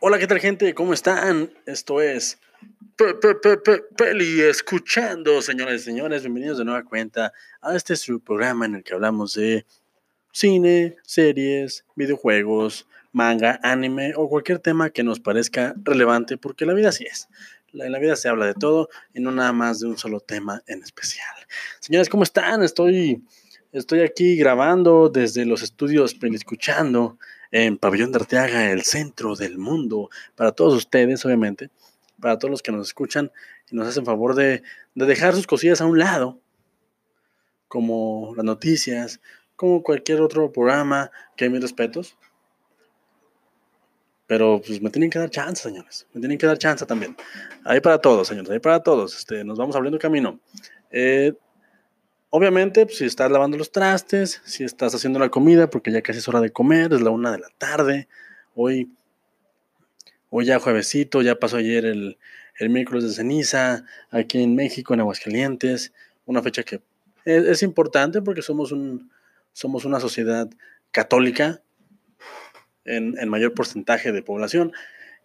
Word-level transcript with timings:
Hola, 0.00 0.18
¿qué 0.18 0.26
tal 0.26 0.38
gente? 0.40 0.74
¿Cómo 0.74 0.92
están? 0.92 1.50
Esto 1.66 2.00
es 2.00 2.38
Pe- 2.96 3.14
Pe- 3.14 3.34
Pe- 3.36 3.56
Pe- 3.56 3.82
Peli 3.96 4.40
Escuchando, 4.40 5.40
señores 5.40 5.82
y 5.82 5.84
señores. 5.84 6.22
Bienvenidos 6.22 6.58
de 6.58 6.64
nueva 6.64 6.84
cuenta 6.84 7.32
a 7.62 7.74
este 7.74 7.96
su 7.96 8.20
programa 8.20 8.66
en 8.66 8.74
el 8.76 8.82
que 8.84 8.94
hablamos 8.94 9.34
de 9.34 9.64
cine, 10.32 10.96
series, 11.02 11.84
videojuegos, 11.96 12.86
manga, 13.12 13.58
anime 13.62 14.12
o 14.16 14.28
cualquier 14.28 14.58
tema 14.58 14.90
que 14.90 15.02
nos 15.02 15.20
parezca 15.20 15.74
relevante, 15.82 16.36
porque 16.36 16.66
la 16.66 16.74
vida 16.74 16.90
así 16.90 17.04
es. 17.04 17.28
En 17.72 17.92
la 17.92 17.98
vida 17.98 18.16
se 18.16 18.28
habla 18.28 18.46
de 18.46 18.54
todo 18.54 18.88
y 19.14 19.20
no 19.20 19.30
nada 19.30 19.52
más 19.52 19.80
de 19.80 19.86
un 19.86 19.96
solo 19.96 20.20
tema 20.20 20.62
en 20.66 20.82
especial. 20.82 21.34
Señores, 21.78 22.08
¿cómo 22.08 22.24
están? 22.24 22.62
Estoy, 22.62 23.22
estoy 23.72 24.00
aquí 24.00 24.36
grabando 24.36 25.08
desde 25.08 25.46
los 25.46 25.62
estudios 25.62 26.14
Peli 26.14 26.36
Escuchando 26.36 27.18
en 27.50 27.78
Pabellón 27.78 28.12
de 28.12 28.18
Arteaga, 28.18 28.70
el 28.70 28.82
centro 28.82 29.34
del 29.34 29.58
mundo, 29.58 30.10
para 30.36 30.52
todos 30.52 30.74
ustedes, 30.74 31.24
obviamente, 31.24 31.70
para 32.20 32.38
todos 32.38 32.50
los 32.50 32.62
que 32.62 32.72
nos 32.72 32.86
escuchan 32.86 33.32
y 33.70 33.76
nos 33.76 33.88
hacen 33.88 34.04
favor 34.04 34.34
de, 34.34 34.62
de 34.94 35.06
dejar 35.06 35.34
sus 35.34 35.46
cosillas 35.46 35.80
a 35.80 35.86
un 35.86 35.98
lado, 35.98 36.38
como 37.68 38.34
las 38.36 38.44
noticias, 38.44 39.20
como 39.56 39.82
cualquier 39.82 40.20
otro 40.20 40.50
programa, 40.52 41.10
que 41.36 41.44
hay 41.44 41.50
mis 41.50 41.60
respetos. 41.60 42.16
Pero 44.26 44.62
pues 44.64 44.80
me 44.80 44.90
tienen 44.90 45.10
que 45.10 45.18
dar 45.18 45.28
chance, 45.28 45.62
señores. 45.62 46.06
Me 46.14 46.20
tienen 46.20 46.38
que 46.38 46.46
dar 46.46 46.56
chance 46.56 46.86
también. 46.86 47.16
Ahí 47.64 47.80
para 47.80 47.98
todos, 47.98 48.28
señores. 48.28 48.48
Ahí 48.50 48.60
para 48.60 48.80
todos. 48.80 49.16
Este, 49.18 49.42
nos 49.42 49.58
vamos 49.58 49.74
abriendo 49.74 49.98
camino. 49.98 50.38
Eh, 50.90 51.32
obviamente, 52.30 52.86
pues, 52.86 52.98
si 52.98 53.04
estás 53.04 53.30
lavando 53.30 53.58
los 53.58 53.72
trastes, 53.72 54.40
si 54.44 54.64
estás 54.64 54.94
haciendo 54.94 55.18
la 55.18 55.28
comida, 55.28 55.68
porque 55.68 55.92
ya 55.92 56.02
casi 56.02 56.20
es 56.20 56.28
hora 56.28 56.40
de 56.40 56.50
comer, 56.50 56.92
es 56.92 57.02
la 57.02 57.10
una 57.10 57.32
de 57.32 57.38
la 57.38 57.48
tarde. 57.58 58.08
Hoy, 58.54 58.90
hoy 60.30 60.46
ya 60.46 60.58
juevesito, 60.58 61.22
ya 61.22 61.38
pasó 61.38 61.58
ayer 61.58 61.84
el, 61.84 62.18
el 62.58 62.70
miércoles 62.70 63.04
de 63.04 63.10
ceniza, 63.10 63.84
aquí 64.10 64.42
en 64.42 64.54
México, 64.54 64.94
en 64.94 65.00
Aguascalientes. 65.00 65.92
Una 66.24 66.42
fecha 66.42 66.62
que 66.62 66.80
es, 67.24 67.44
es 67.44 67.62
importante 67.62 68.22
porque 68.22 68.42
somos, 68.42 68.72
un, 68.72 69.10
somos 69.52 69.84
una 69.84 70.00
sociedad 70.00 70.48
católica 70.92 71.62
en, 72.84 73.18
en 73.18 73.28
mayor 73.28 73.54
porcentaje 73.54 74.12
de 74.12 74.22
población. 74.22 74.72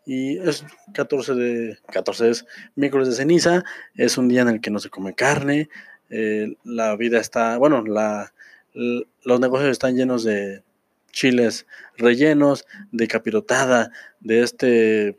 Y 0.07 0.37
es 0.37 0.63
14 0.93 1.33
de 1.33 1.79
14 1.91 2.29
es 2.29 2.45
miércoles 2.75 3.07
de 3.09 3.15
ceniza, 3.15 3.63
es 3.95 4.19
un 4.19 4.27
día 4.27 4.41
en 4.41 4.49
el 4.49 4.61
que 4.61 4.69
no 4.69 4.77
se 4.77 4.91
come 4.91 5.15
carne, 5.15 5.67
eh, 6.09 6.55
la 6.63 6.95
vida 6.95 7.19
está, 7.19 7.57
bueno, 7.57 7.83
la, 7.83 8.33
los 8.73 9.39
negocios 9.39 9.71
están 9.71 9.95
llenos 9.95 10.23
de 10.23 10.63
chiles 11.11 11.65
rellenos, 11.97 12.65
de 12.91 13.07
capirotada, 13.07 13.91
de 14.19 14.41
este 14.41 15.17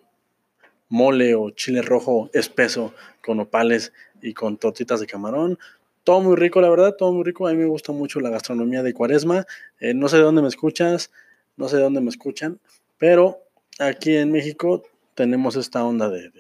mole 0.89 1.35
o 1.35 1.51
chile 1.51 1.83
rojo 1.83 2.31
espeso 2.33 2.95
con 3.23 3.41
opales 3.41 3.93
y 4.23 4.35
con 4.35 4.57
tortitas 4.59 5.01
de 5.01 5.07
camarón. 5.07 5.59
Todo 6.05 6.21
muy 6.21 6.37
rico, 6.37 6.61
la 6.61 6.71
verdad, 6.71 6.95
todo 6.97 7.13
muy 7.13 7.25
rico. 7.25 7.49
A 7.49 7.53
mí 7.53 7.59
me 7.59 7.67
gusta 7.67 7.93
mucho 7.93 8.21
la 8.21 8.31
gastronomía 8.31 8.83
de 8.83 8.95
Cuaresma. 8.95 9.47
Eh, 9.81 9.95
no 9.95 10.09
sé 10.09 10.19
de 10.19 10.23
dónde 10.23 10.43
me 10.43 10.49
escuchas, 10.49 11.11
no 11.57 11.69
sé 11.69 11.77
de 11.77 11.83
dónde 11.83 12.01
me 12.01 12.11
escuchan, 12.11 12.61
pero 12.99 13.43
aquí 13.79 14.17
en 14.17 14.31
México 14.31 14.85
tenemos 15.15 15.57
esta 15.57 15.83
onda 15.85 16.09
de, 16.09 16.31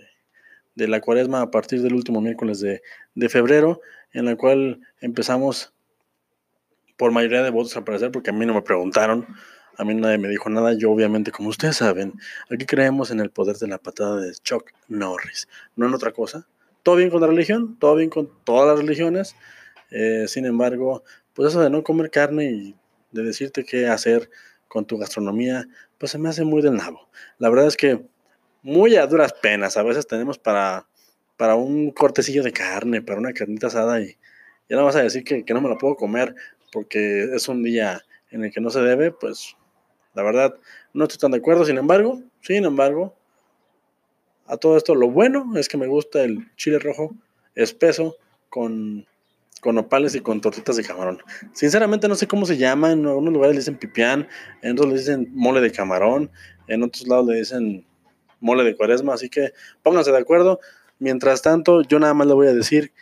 de 0.76 0.86
la 0.86 1.00
Cuaresma 1.00 1.40
a 1.40 1.50
partir 1.50 1.82
del 1.82 1.94
último 1.94 2.20
miércoles 2.20 2.60
de, 2.60 2.82
de 3.14 3.28
febrero, 3.28 3.80
en 4.12 4.26
la 4.26 4.36
cual 4.36 4.80
empezamos 5.00 5.72
por 6.96 7.10
mayoría 7.10 7.42
de 7.42 7.50
votos 7.50 7.76
al 7.76 7.84
parecer, 7.84 8.12
porque 8.12 8.30
a 8.30 8.32
mí 8.32 8.46
no 8.46 8.54
me 8.54 8.62
preguntaron, 8.62 9.26
a 9.76 9.84
mí 9.84 9.94
nadie 9.94 10.18
me 10.18 10.28
dijo 10.28 10.48
nada, 10.48 10.72
yo 10.74 10.90
obviamente, 10.90 11.30
como 11.32 11.48
ustedes 11.48 11.76
saben, 11.76 12.14
aquí 12.50 12.64
creemos 12.64 13.10
en 13.10 13.20
el 13.20 13.30
poder 13.30 13.56
de 13.56 13.68
la 13.68 13.78
patada 13.78 14.20
de 14.20 14.32
Chuck 14.32 14.70
Norris, 14.88 15.48
no 15.74 15.86
en 15.86 15.94
otra 15.94 16.12
cosa. 16.12 16.46
Todo 16.82 16.96
bien 16.96 17.10
con 17.10 17.20
la 17.20 17.26
religión, 17.26 17.76
todo 17.78 17.96
bien 17.96 18.10
con 18.10 18.30
todas 18.44 18.68
las 18.68 18.78
religiones, 18.78 19.34
eh, 19.90 20.26
sin 20.28 20.46
embargo, 20.46 21.02
pues 21.34 21.50
eso 21.50 21.60
de 21.60 21.68
no 21.68 21.82
comer 21.82 22.10
carne 22.10 22.44
y 22.50 22.76
de 23.12 23.22
decirte 23.22 23.64
qué 23.64 23.88
hacer 23.88 24.30
con 24.68 24.86
tu 24.86 24.98
gastronomía, 24.98 25.66
pues 25.98 26.12
se 26.12 26.18
me 26.18 26.28
hace 26.28 26.44
muy 26.44 26.62
del 26.62 26.74
nabo. 26.74 27.08
La 27.38 27.48
verdad 27.50 27.66
es 27.66 27.76
que 27.76 28.06
muy 28.66 28.96
a 28.96 29.06
duras 29.06 29.32
penas, 29.32 29.76
a 29.76 29.84
veces 29.84 30.08
tenemos 30.08 30.38
para, 30.38 30.88
para 31.36 31.54
un 31.54 31.92
cortecillo 31.92 32.42
de 32.42 32.52
carne, 32.52 33.00
para 33.00 33.20
una 33.20 33.32
carnita 33.32 33.68
asada 33.68 34.00
y 34.00 34.16
ya 34.68 34.76
no 34.76 34.84
vas 34.84 34.96
a 34.96 35.04
decir 35.04 35.22
que, 35.22 35.44
que 35.44 35.54
no 35.54 35.60
me 35.60 35.68
la 35.68 35.78
puedo 35.78 35.94
comer 35.94 36.34
porque 36.72 37.32
es 37.32 37.46
un 37.46 37.62
día 37.62 38.02
en 38.32 38.42
el 38.42 38.50
que 38.50 38.60
no 38.60 38.70
se 38.70 38.80
debe, 38.80 39.12
pues 39.12 39.56
la 40.14 40.24
verdad 40.24 40.56
no 40.92 41.04
estoy 41.04 41.18
tan 41.18 41.30
de 41.30 41.38
acuerdo, 41.38 41.64
sin 41.64 41.78
embargo, 41.78 42.20
sin 42.40 42.64
embargo, 42.64 43.14
a 44.46 44.56
todo 44.56 44.76
esto 44.76 44.96
lo 44.96 45.10
bueno 45.10 45.52
es 45.56 45.68
que 45.68 45.76
me 45.76 45.86
gusta 45.86 46.24
el 46.24 46.52
chile 46.56 46.80
rojo 46.80 47.14
espeso 47.54 48.16
con, 48.48 49.06
con 49.60 49.78
opales 49.78 50.16
y 50.16 50.20
con 50.20 50.40
tortitas 50.40 50.74
de 50.74 50.82
camarón. 50.82 51.22
Sinceramente 51.52 52.08
no 52.08 52.16
sé 52.16 52.26
cómo 52.26 52.44
se 52.44 52.56
llama, 52.56 52.90
en 52.90 53.06
algunos 53.06 53.32
lugares 53.32 53.54
le 53.54 53.60
dicen 53.60 53.78
pipián, 53.78 54.26
en 54.62 54.72
otros 54.72 54.88
le 54.88 54.98
dicen 54.98 55.28
mole 55.34 55.60
de 55.60 55.70
camarón, 55.70 56.32
en 56.66 56.82
otros 56.82 57.06
lados 57.06 57.28
le 57.28 57.36
dicen 57.36 57.86
mole 58.40 58.64
de 58.64 58.76
cuaresma, 58.76 59.14
así 59.14 59.28
que 59.28 59.52
pónganse 59.82 60.12
de 60.12 60.18
acuerdo. 60.18 60.60
Mientras 60.98 61.42
tanto, 61.42 61.82
yo 61.82 61.98
nada 61.98 62.14
más 62.14 62.26
le 62.26 62.34
voy 62.34 62.46
a 62.46 62.54
decir 62.54 62.92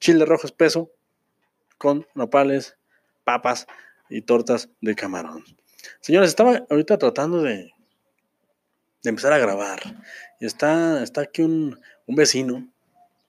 chile 0.00 0.24
rojo 0.24 0.46
espeso 0.46 0.90
con 1.78 2.06
nopales, 2.14 2.76
papas 3.24 3.66
y 4.08 4.22
tortas 4.22 4.70
de 4.80 4.94
camarón. 4.94 5.44
Señores, 6.00 6.30
estaba 6.30 6.64
ahorita 6.70 6.98
tratando 6.98 7.42
de, 7.42 7.72
de 9.02 9.10
empezar 9.10 9.32
a 9.32 9.38
grabar. 9.38 9.80
Y 10.40 10.46
está, 10.46 11.02
está 11.02 11.22
aquí 11.22 11.42
un, 11.42 11.78
un 12.06 12.16
vecino, 12.16 12.68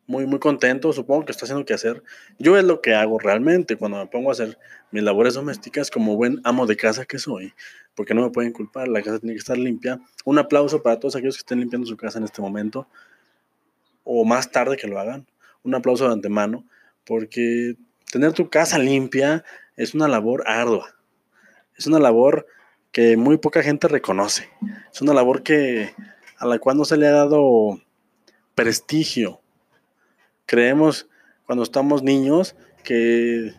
muy, 0.07 0.25
muy 0.25 0.39
contento, 0.39 0.93
supongo 0.93 1.25
que 1.25 1.31
está 1.31 1.45
haciendo 1.45 1.65
que 1.65 1.73
hacer. 1.73 2.03
Yo 2.37 2.57
es 2.57 2.63
lo 2.63 2.81
que 2.81 2.93
hago 2.93 3.19
realmente 3.19 3.75
cuando 3.75 3.97
me 3.97 4.07
pongo 4.07 4.29
a 4.29 4.33
hacer 4.33 4.57
mis 4.91 5.03
labores 5.03 5.33
domésticas 5.33 5.89
como 5.89 6.15
buen 6.15 6.41
amo 6.43 6.65
de 6.67 6.77
casa 6.77 7.05
que 7.05 7.19
soy, 7.19 7.53
porque 7.95 8.13
no 8.13 8.21
me 8.21 8.29
pueden 8.29 8.51
culpar, 8.51 8.87
la 8.87 9.01
casa 9.01 9.19
tiene 9.19 9.33
que 9.33 9.39
estar 9.39 9.57
limpia. 9.57 9.99
Un 10.25 10.37
aplauso 10.37 10.83
para 10.83 10.99
todos 10.99 11.15
aquellos 11.15 11.35
que 11.35 11.39
estén 11.39 11.59
limpiando 11.59 11.87
su 11.87 11.97
casa 11.97 12.19
en 12.19 12.25
este 12.25 12.41
momento, 12.41 12.87
o 14.03 14.25
más 14.25 14.51
tarde 14.51 14.77
que 14.77 14.87
lo 14.87 14.99
hagan. 14.99 15.25
Un 15.63 15.73
aplauso 15.75 16.05
de 16.05 16.13
antemano, 16.13 16.65
porque 17.05 17.75
tener 18.11 18.33
tu 18.33 18.49
casa 18.49 18.77
limpia 18.77 19.43
es 19.75 19.93
una 19.93 20.07
labor 20.07 20.43
ardua. 20.45 20.95
Es 21.77 21.87
una 21.87 21.99
labor 21.99 22.45
que 22.91 23.17
muy 23.17 23.37
poca 23.37 23.63
gente 23.63 23.87
reconoce. 23.87 24.49
Es 24.93 25.01
una 25.01 25.13
labor 25.13 25.43
que 25.43 25.93
a 26.37 26.45
la 26.45 26.59
cual 26.59 26.77
no 26.77 26.85
se 26.85 26.97
le 26.97 27.07
ha 27.07 27.11
dado 27.11 27.81
prestigio. 28.55 29.41
Creemos 30.45 31.07
cuando 31.45 31.63
estamos 31.63 32.03
niños 32.03 32.55
que, 32.83 33.53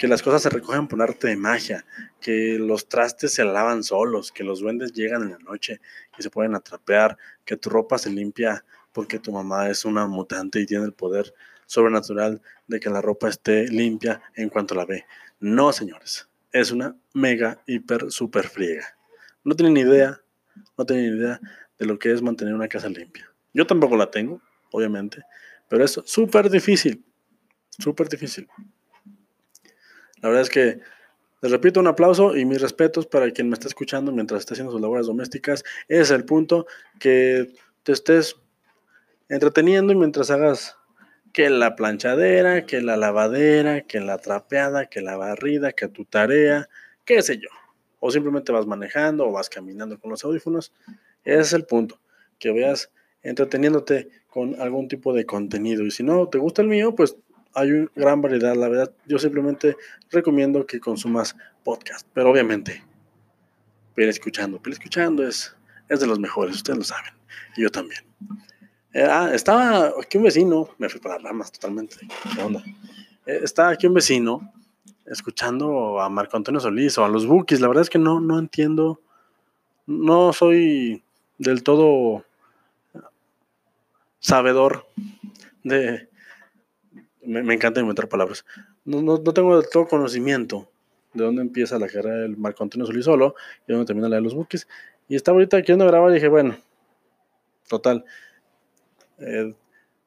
que 0.00 0.08
las 0.08 0.22
cosas 0.22 0.40
se 0.40 0.48
recogen 0.48 0.88
por 0.88 1.02
arte 1.02 1.28
de 1.28 1.36
magia, 1.36 1.84
que 2.22 2.56
los 2.58 2.88
trastes 2.88 3.34
se 3.34 3.44
lavan 3.44 3.82
solos, 3.82 4.32
que 4.32 4.42
los 4.42 4.60
duendes 4.60 4.94
llegan 4.94 5.24
en 5.24 5.32
la 5.32 5.38
noche 5.40 5.82
y 6.18 6.22
se 6.22 6.30
pueden 6.30 6.54
atrapear, 6.54 7.18
que 7.44 7.58
tu 7.58 7.68
ropa 7.68 7.98
se 7.98 8.08
limpia 8.08 8.64
porque 8.92 9.18
tu 9.18 9.30
mamá 9.30 9.68
es 9.68 9.84
una 9.84 10.06
mutante 10.06 10.58
y 10.58 10.64
tiene 10.64 10.86
el 10.86 10.94
poder 10.94 11.34
sobrenatural 11.66 12.40
de 12.66 12.80
que 12.80 12.88
la 12.88 13.02
ropa 13.02 13.28
esté 13.28 13.68
limpia 13.68 14.22
en 14.36 14.48
cuanto 14.48 14.74
la 14.74 14.86
ve. 14.86 15.04
No, 15.38 15.70
señores, 15.70 16.30
es 16.50 16.70
una 16.70 16.96
mega, 17.12 17.62
hiper, 17.66 18.10
super 18.10 18.48
friega. 18.48 18.96
No 19.44 19.54
tienen 19.54 19.76
idea, 19.76 20.18
no 20.78 20.86
tienen 20.86 21.14
idea 21.14 21.38
de 21.78 21.84
lo 21.84 21.98
que 21.98 22.10
es 22.10 22.22
mantener 22.22 22.54
una 22.54 22.68
casa 22.68 22.88
limpia. 22.88 23.30
Yo 23.52 23.66
tampoco 23.66 23.98
la 23.98 24.10
tengo, 24.10 24.40
obviamente, 24.72 25.22
pero 25.68 25.84
es 25.84 26.00
súper 26.06 26.48
difícil, 26.48 27.04
súper 27.78 28.08
difícil. 28.08 28.48
La 30.20 30.28
verdad 30.28 30.42
es 30.42 30.50
que 30.50 30.80
les 31.42 31.50
repito 31.50 31.80
un 31.80 31.86
aplauso 31.86 32.36
y 32.36 32.44
mis 32.44 32.60
respetos 32.60 33.06
para 33.06 33.30
quien 33.30 33.48
me 33.48 33.54
está 33.54 33.66
escuchando 33.66 34.12
mientras 34.12 34.40
está 34.40 34.54
haciendo 34.54 34.72
sus 34.72 34.80
labores 34.80 35.06
domésticas. 35.06 35.64
Es 35.88 36.10
el 36.10 36.24
punto, 36.24 36.66
que 36.98 37.54
te 37.82 37.92
estés 37.92 38.36
entreteniendo 39.28 39.92
y 39.92 39.96
mientras 39.96 40.30
hagas 40.30 40.76
que 41.32 41.48
la 41.48 41.76
planchadera, 41.76 42.66
que 42.66 42.82
la 42.82 42.96
lavadera, 42.96 43.82
que 43.82 44.00
la 44.00 44.18
trapeada, 44.18 44.86
que 44.86 45.00
la 45.00 45.16
barrida, 45.16 45.72
que 45.72 45.88
tu 45.88 46.04
tarea, 46.04 46.68
qué 47.04 47.22
sé 47.22 47.38
yo. 47.38 47.48
O 48.00 48.10
simplemente 48.10 48.52
vas 48.52 48.66
manejando 48.66 49.26
o 49.26 49.32
vas 49.32 49.48
caminando 49.48 49.98
con 49.98 50.10
los 50.10 50.24
audífonos. 50.24 50.72
Ese 51.24 51.40
es 51.40 51.52
el 51.52 51.64
punto, 51.64 52.00
que 52.38 52.52
veas 52.52 52.90
entreteniéndote 53.22 54.08
con 54.28 54.60
algún 54.60 54.88
tipo 54.88 55.12
de 55.12 55.24
contenido. 55.24 55.84
Y 55.84 55.90
si 55.90 56.02
no 56.02 56.28
te 56.28 56.38
gusta 56.38 56.62
el 56.62 56.68
mío, 56.68 56.94
pues 56.94 57.16
hay 57.54 57.70
una 57.70 57.90
gran 57.94 58.22
variedad. 58.22 58.54
La 58.56 58.68
verdad, 58.68 58.92
yo 59.06 59.18
simplemente 59.18 59.76
recomiendo 60.10 60.66
que 60.66 60.80
consumas 60.80 61.36
podcast. 61.64 62.06
Pero 62.12 62.30
obviamente, 62.30 62.82
Pele 63.94 64.10
Escuchando. 64.10 64.60
Pele 64.60 64.74
Escuchando 64.74 65.26
es, 65.26 65.54
es 65.88 66.00
de 66.00 66.06
los 66.06 66.18
mejores, 66.18 66.56
ustedes 66.56 66.78
lo 66.78 66.84
saben. 66.84 67.12
Y 67.56 67.62
yo 67.62 67.70
también. 67.70 68.04
Eh, 68.92 69.06
ah, 69.08 69.30
estaba 69.32 69.92
aquí 70.00 70.18
un 70.18 70.24
vecino, 70.24 70.70
me 70.78 70.88
fui 70.88 71.00
para 71.00 71.14
las 71.16 71.24
ramas 71.24 71.52
totalmente. 71.52 71.96
¿Qué 72.34 72.42
onda? 72.42 72.62
Eh, 73.26 73.40
estaba 73.42 73.70
aquí 73.70 73.86
un 73.86 73.94
vecino 73.94 74.52
escuchando 75.06 76.00
a 76.00 76.08
Marco 76.08 76.36
Antonio 76.36 76.60
Solís 76.60 76.98
o 76.98 77.04
a 77.04 77.08
los 77.08 77.26
Bookies. 77.26 77.60
La 77.60 77.68
verdad 77.68 77.82
es 77.82 77.90
que 77.90 77.98
no, 77.98 78.20
no 78.20 78.38
entiendo 78.38 79.00
no 79.90 80.32
soy 80.32 81.02
del 81.38 81.62
todo 81.62 82.24
sabedor 84.20 84.86
de... 85.64 86.08
Me, 87.22 87.54
encanta 87.54 87.80
inventar 87.80 88.08
palabras. 88.08 88.44
No, 88.84 89.02
no, 89.02 89.18
no, 89.18 89.32
tengo 89.34 89.62
todo 89.62 89.86
conocimiento 89.86 90.70
de 91.12 91.24
dónde 91.24 91.42
empieza 91.42 91.78
la 91.78 91.88
carrera 91.88 92.16
del 92.18 92.36
Marco 92.36 92.62
Antonio 92.62 92.86
Solís 92.86 93.04
solo 93.04 93.34
y 93.66 93.72
dónde 93.72 93.86
termina 93.86 94.08
la 94.08 94.16
de 94.16 94.22
los 94.22 94.34
buques. 94.34 94.66
Y 95.08 95.16
estaba 95.16 95.36
ahorita 95.36 95.60
queriendo 95.60 95.86
grabar 95.86 96.10
y 96.10 96.14
dije, 96.14 96.28
bueno, 96.28 96.56
total, 97.68 98.04
eh, 99.18 99.54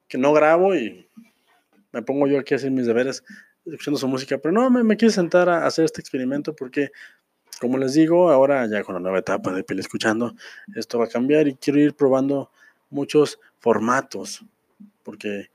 que 0.08 0.18
no 0.18 0.32
grabo 0.32 0.74
y 0.74 1.06
me 1.92 2.02
pongo 2.02 2.26
yo 2.26 2.38
aquí 2.38 2.54
a 2.54 2.56
hacer 2.56 2.70
mis 2.70 2.86
deberes 2.86 3.22
escuchando 3.64 3.98
su 3.98 4.08
música, 4.08 4.38
pero 4.38 4.52
no, 4.52 4.68
me, 4.70 4.82
me 4.84 4.96
quise 4.96 5.12
sentar 5.12 5.48
a 5.48 5.66
hacer 5.66 5.84
este 5.84 6.00
experimento 6.00 6.54
porque, 6.54 6.90
como 7.60 7.78
les 7.78 7.94
digo, 7.94 8.30
ahora 8.30 8.66
ya 8.66 8.82
con 8.82 8.94
la 8.94 9.00
nueva 9.00 9.18
etapa 9.18 9.52
de 9.52 9.64
Piel 9.64 9.78
Escuchando, 9.78 10.34
esto 10.74 10.98
va 10.98 11.06
a 11.06 11.08
cambiar 11.08 11.48
y 11.48 11.54
quiero 11.54 11.80
ir 11.80 11.94
probando 11.94 12.50
muchos 12.90 13.40
formatos, 13.58 14.44
porque, 15.02 15.50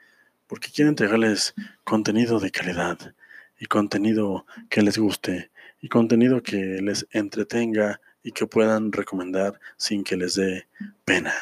porque 0.49 0.71
quiero 0.73 0.89
entregarles 0.89 1.53
contenido 1.85 2.39
de 2.39 2.49
calidad 2.49 3.13
y 3.59 3.67
contenido 3.67 4.47
que 4.69 4.81
les 4.81 4.97
guste 4.97 5.51
y 5.79 5.87
contenido 5.87 6.41
que 6.41 6.81
les 6.81 7.07
entretenga 7.11 8.01
y 8.23 8.31
que 8.31 8.47
puedan 8.47 8.91
recomendar 8.91 9.59
sin 9.77 10.03
que 10.03 10.17
les 10.17 10.35
dé 10.35 10.67
pena, 11.05 11.33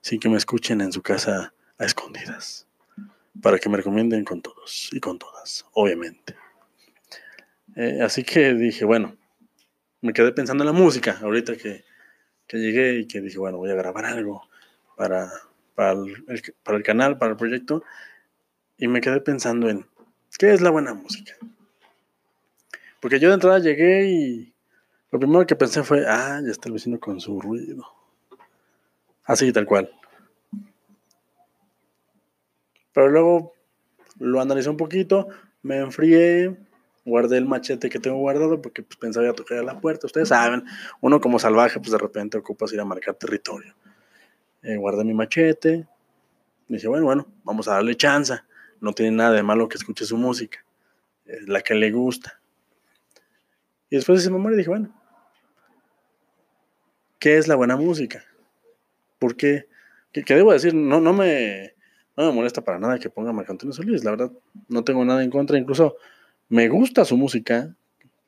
sin 0.00 0.18
que 0.18 0.30
me 0.30 0.38
escuchen 0.38 0.80
en 0.80 0.92
su 0.92 1.02
casa 1.02 1.52
a 1.78 1.84
escondidas 1.84 2.66
para 3.42 3.58
que 3.58 3.68
me 3.68 3.76
recomienden 3.76 4.24
con 4.24 4.42
todos 4.42 4.88
y 4.92 4.98
con 4.98 5.18
todas, 5.18 5.64
obviamente. 5.72 6.34
Eh, 7.76 8.00
así 8.02 8.24
que 8.24 8.54
dije, 8.54 8.84
bueno, 8.84 9.16
me 10.00 10.12
quedé 10.12 10.32
pensando 10.32 10.64
en 10.64 10.66
la 10.66 10.72
música 10.72 11.18
ahorita 11.22 11.56
que, 11.56 11.84
llegué 12.50 13.00
y 13.00 13.06
que 13.06 13.20
dije, 13.20 13.38
bueno, 13.38 13.58
voy 13.58 13.70
a 13.70 13.74
grabar 13.74 14.06
algo 14.06 14.48
para, 14.96 15.30
para, 15.74 15.92
el, 15.92 16.82
canal, 16.82 17.18
para 17.18 17.32
el 17.32 17.36
proyecto. 17.36 17.84
Y 18.78 18.86
me 18.86 19.00
quedé 19.00 19.20
pensando 19.20 19.68
en, 19.68 19.84
¿qué 20.38 20.52
es 20.52 20.60
la 20.60 20.70
buena 20.70 20.94
música? 20.94 21.34
Porque 23.00 23.18
yo 23.18 23.28
de 23.28 23.34
entrada 23.34 23.58
llegué 23.58 24.08
y 24.08 24.54
lo 25.10 25.18
primero 25.18 25.46
que 25.46 25.56
pensé 25.56 25.82
fue, 25.82 26.06
ah, 26.06 26.40
ya 26.44 26.50
está 26.50 26.68
el 26.68 26.74
vecino 26.74 27.00
con 27.00 27.20
su 27.20 27.40
ruido. 27.40 27.84
Así, 29.24 29.52
tal 29.52 29.66
cual. 29.66 29.90
Pero 32.92 33.08
luego 33.08 33.54
lo 34.18 34.40
analicé 34.40 34.70
un 34.70 34.76
poquito, 34.76 35.28
me 35.62 35.78
enfrié, 35.78 36.56
guardé 37.04 37.38
el 37.38 37.46
machete 37.46 37.90
que 37.90 37.98
tengo 37.98 38.18
guardado 38.18 38.60
porque 38.60 38.82
pues, 38.82 38.96
pensaba 38.96 39.28
a 39.28 39.32
tocar 39.32 39.58
a 39.58 39.62
la 39.62 39.80
puerta. 39.80 40.06
Ustedes 40.06 40.28
saben, 40.28 40.64
uno 41.00 41.20
como 41.20 41.38
salvaje, 41.38 41.80
pues 41.80 41.90
de 41.90 41.98
repente 41.98 42.38
ocupas 42.38 42.72
ir 42.72 42.80
a 42.80 42.84
marcar 42.84 43.14
territorio. 43.14 43.74
Eh, 44.62 44.76
guardé 44.76 45.04
mi 45.04 45.14
machete. 45.14 45.86
Y 46.68 46.74
dije, 46.74 46.88
bueno, 46.88 47.06
bueno, 47.06 47.26
vamos 47.44 47.66
a 47.68 47.74
darle 47.74 47.96
chance. 47.96 48.34
No 48.80 48.92
tiene 48.92 49.16
nada 49.16 49.32
de 49.32 49.42
malo 49.42 49.68
que 49.68 49.76
escuche 49.76 50.04
su 50.04 50.16
música. 50.16 50.64
Es 51.24 51.48
la 51.48 51.60
que 51.60 51.74
le 51.74 51.90
gusta. 51.90 52.40
Y 53.90 53.96
después 53.96 54.22
de 54.22 54.30
ese 54.30 54.36
y 54.36 54.56
dije, 54.56 54.68
bueno, 54.68 54.94
¿qué 57.18 57.38
es 57.38 57.48
la 57.48 57.56
buena 57.56 57.76
música? 57.76 58.24
¿Por 59.18 59.36
qué? 59.36 59.66
¿Qué, 60.12 60.34
debo 60.34 60.52
decir? 60.52 60.74
No, 60.74 61.00
no 61.00 61.12
me 61.12 61.74
no 62.18 62.26
me 62.26 62.32
molesta 62.32 62.62
para 62.62 62.80
nada 62.80 62.98
que 62.98 63.10
ponga 63.10 63.32
Marco 63.32 63.52
Antonio 63.52 63.72
Solís, 63.72 64.02
la 64.02 64.10
verdad, 64.10 64.32
no 64.68 64.82
tengo 64.82 65.04
nada 65.04 65.22
en 65.22 65.30
contra, 65.30 65.56
incluso 65.56 65.96
me 66.48 66.68
gusta 66.68 67.04
su 67.04 67.16
música, 67.16 67.76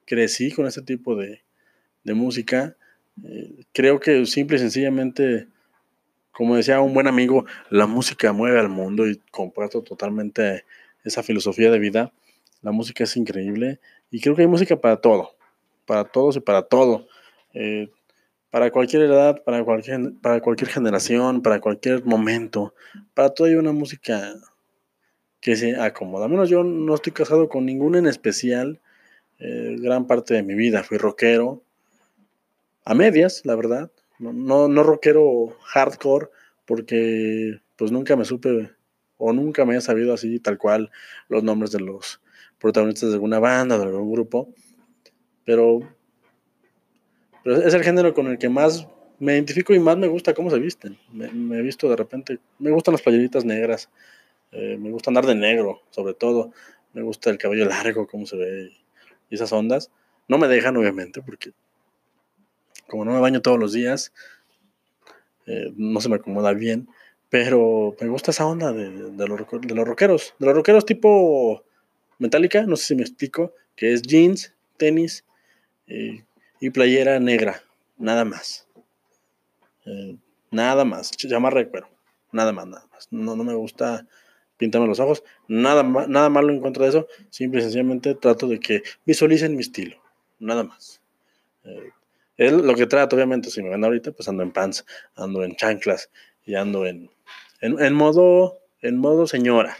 crecí 0.06 0.52
con 0.52 0.66
ese 0.66 0.80
tipo 0.82 1.16
de, 1.16 1.42
música, 2.04 2.76
eh, 3.24 3.64
creo 3.72 3.98
que 3.98 4.26
simple 4.26 4.58
y 4.58 4.60
sencillamente, 4.60 5.48
como 6.32 6.56
decía 6.56 6.80
un 6.80 6.94
buen 6.94 7.06
amigo, 7.06 7.44
la 7.70 7.86
música 7.86 8.32
mueve 8.32 8.60
al 8.60 8.68
mundo 8.68 9.08
y 9.08 9.20
comparto 9.30 9.82
totalmente 9.82 10.64
esa 11.04 11.22
filosofía 11.22 11.70
de 11.70 11.78
vida, 11.78 12.12
la 12.62 12.72
música 12.72 13.04
es 13.04 13.16
increíble 13.16 13.80
y 14.10 14.20
creo 14.20 14.36
que 14.36 14.42
hay 14.42 14.48
música 14.48 14.80
para 14.80 14.96
todo, 14.96 15.32
para 15.86 16.04
todos 16.04 16.36
y 16.36 16.40
para 16.40 16.62
todo. 16.62 17.06
Eh, 17.54 17.90
para 18.50 18.70
cualquier 18.70 19.02
edad, 19.02 19.42
para 19.44 19.64
cualquier, 19.64 20.12
para 20.20 20.40
cualquier 20.40 20.70
generación, 20.70 21.40
para 21.40 21.60
cualquier 21.60 22.04
momento. 22.04 22.74
Para 23.14 23.30
todo 23.30 23.46
hay 23.46 23.54
una 23.54 23.72
música 23.72 24.34
que 25.40 25.56
se 25.56 25.76
acomoda. 25.76 26.24
Al 26.24 26.30
menos 26.30 26.50
yo 26.50 26.64
no 26.64 26.94
estoy 26.94 27.12
casado 27.12 27.48
con 27.48 27.64
ninguna 27.64 27.98
en 27.98 28.06
especial. 28.06 28.80
Eh, 29.38 29.76
gran 29.78 30.06
parte 30.06 30.34
de 30.34 30.42
mi 30.42 30.54
vida 30.54 30.82
fui 30.82 30.98
rockero. 30.98 31.62
A 32.84 32.94
medias, 32.94 33.42
la 33.44 33.54
verdad. 33.54 33.90
No, 34.20 34.68
no, 34.68 34.82
rockero 34.82 35.56
hardcore, 35.64 36.28
porque 36.66 37.60
pues 37.76 37.90
nunca 37.90 38.14
me 38.16 38.24
supe 38.24 38.70
o 39.16 39.32
nunca 39.32 39.64
me 39.64 39.76
he 39.76 39.80
sabido 39.80 40.14
así 40.14 40.38
tal 40.38 40.58
cual 40.58 40.90
los 41.28 41.42
nombres 41.42 41.72
de 41.72 41.80
los 41.80 42.20
protagonistas 42.58 43.08
de 43.08 43.14
alguna 43.14 43.38
banda, 43.38 43.78
de 43.78 43.84
algún 43.84 44.12
grupo. 44.12 44.54
Pero 45.44 45.80
pero 47.42 47.56
es 47.56 47.74
el 47.74 47.82
género 47.82 48.14
con 48.14 48.26
el 48.26 48.38
que 48.38 48.48
más 48.48 48.86
me 49.18 49.34
identifico 49.34 49.74
y 49.74 49.78
más 49.78 49.96
me 49.96 50.08
gusta 50.08 50.34
cómo 50.34 50.50
se 50.50 50.58
visten. 50.58 50.98
Me, 51.12 51.58
he 51.58 51.62
visto 51.62 51.88
de 51.88 51.96
repente, 51.96 52.38
me 52.58 52.70
gustan 52.70 52.92
las 52.92 53.02
playeritas 53.02 53.44
negras, 53.44 53.90
eh, 54.52 54.76
me 54.78 54.90
gusta 54.90 55.10
andar 55.10 55.26
de 55.26 55.34
negro, 55.34 55.80
sobre 55.90 56.14
todo. 56.14 56.52
Me 56.92 57.02
gusta 57.02 57.30
el 57.30 57.38
cabello 57.38 57.66
largo, 57.66 58.06
cómo 58.06 58.26
se 58.26 58.36
ve 58.36 58.72
y 59.30 59.34
esas 59.34 59.52
ondas. 59.52 59.90
No 60.28 60.38
me 60.38 60.48
dejan, 60.48 60.76
obviamente, 60.76 61.22
porque 61.22 61.52
como 62.90 63.04
no 63.04 63.12
me 63.12 63.20
baño 63.20 63.40
todos 63.40 63.58
los 63.58 63.72
días, 63.72 64.12
eh, 65.46 65.72
no 65.76 66.00
se 66.00 66.08
me 66.08 66.16
acomoda 66.16 66.52
bien. 66.52 66.88
Pero 67.30 67.94
me 68.00 68.08
gusta 68.08 68.32
esa 68.32 68.44
onda 68.44 68.72
de, 68.72 68.90
los, 68.90 69.16
de 69.16 69.28
los 69.28 69.38
rockeros. 69.86 70.34
De 70.38 70.46
los 70.46 70.54
rockeros 70.54 70.84
tipo 70.84 71.64
metálica, 72.18 72.62
no 72.62 72.76
sé 72.76 72.86
si 72.86 72.94
me 72.96 73.02
explico, 73.02 73.54
que 73.76 73.92
es 73.92 74.02
jeans, 74.02 74.52
tenis, 74.76 75.24
eh, 75.86 76.24
y 76.60 76.70
playera 76.70 77.18
negra, 77.20 77.62
nada 77.96 78.24
más. 78.24 78.66
Eh, 79.86 80.16
nada 80.50 80.84
más, 80.84 81.10
chamarra 81.12 81.60
de 81.60 81.68
cuero, 81.68 81.88
nada 82.32 82.52
más, 82.52 82.66
nada 82.66 82.86
más. 82.92 83.08
No, 83.10 83.36
no 83.36 83.44
me 83.44 83.54
gusta 83.54 84.06
pintarme 84.56 84.88
los 84.88 85.00
ojos, 85.00 85.24
nada, 85.48 85.82
nada 85.82 86.28
malo 86.28 86.50
en 86.52 86.60
contra 86.60 86.84
de 86.84 86.90
eso, 86.90 87.08
simple 87.30 87.60
y 87.60 87.62
sencillamente 87.62 88.14
trato 88.14 88.46
de 88.46 88.60
que 88.60 88.82
visualicen 89.06 89.56
mi 89.56 89.62
estilo, 89.62 89.96
nada 90.38 90.64
más. 90.64 91.00
Es 92.46 92.52
lo 92.52 92.74
que 92.74 92.86
trato, 92.86 93.16
obviamente, 93.16 93.50
si 93.50 93.62
me 93.62 93.70
ven 93.70 93.84
ahorita, 93.84 94.12
pues 94.12 94.28
ando 94.28 94.42
en 94.42 94.52
pants, 94.52 94.84
ando 95.14 95.44
en 95.44 95.56
chanclas 95.56 96.10
y 96.44 96.54
ando 96.54 96.86
en, 96.86 97.10
en, 97.60 97.94
modo, 97.94 98.58
en 98.80 98.96
modo 98.96 99.26
señora. 99.26 99.76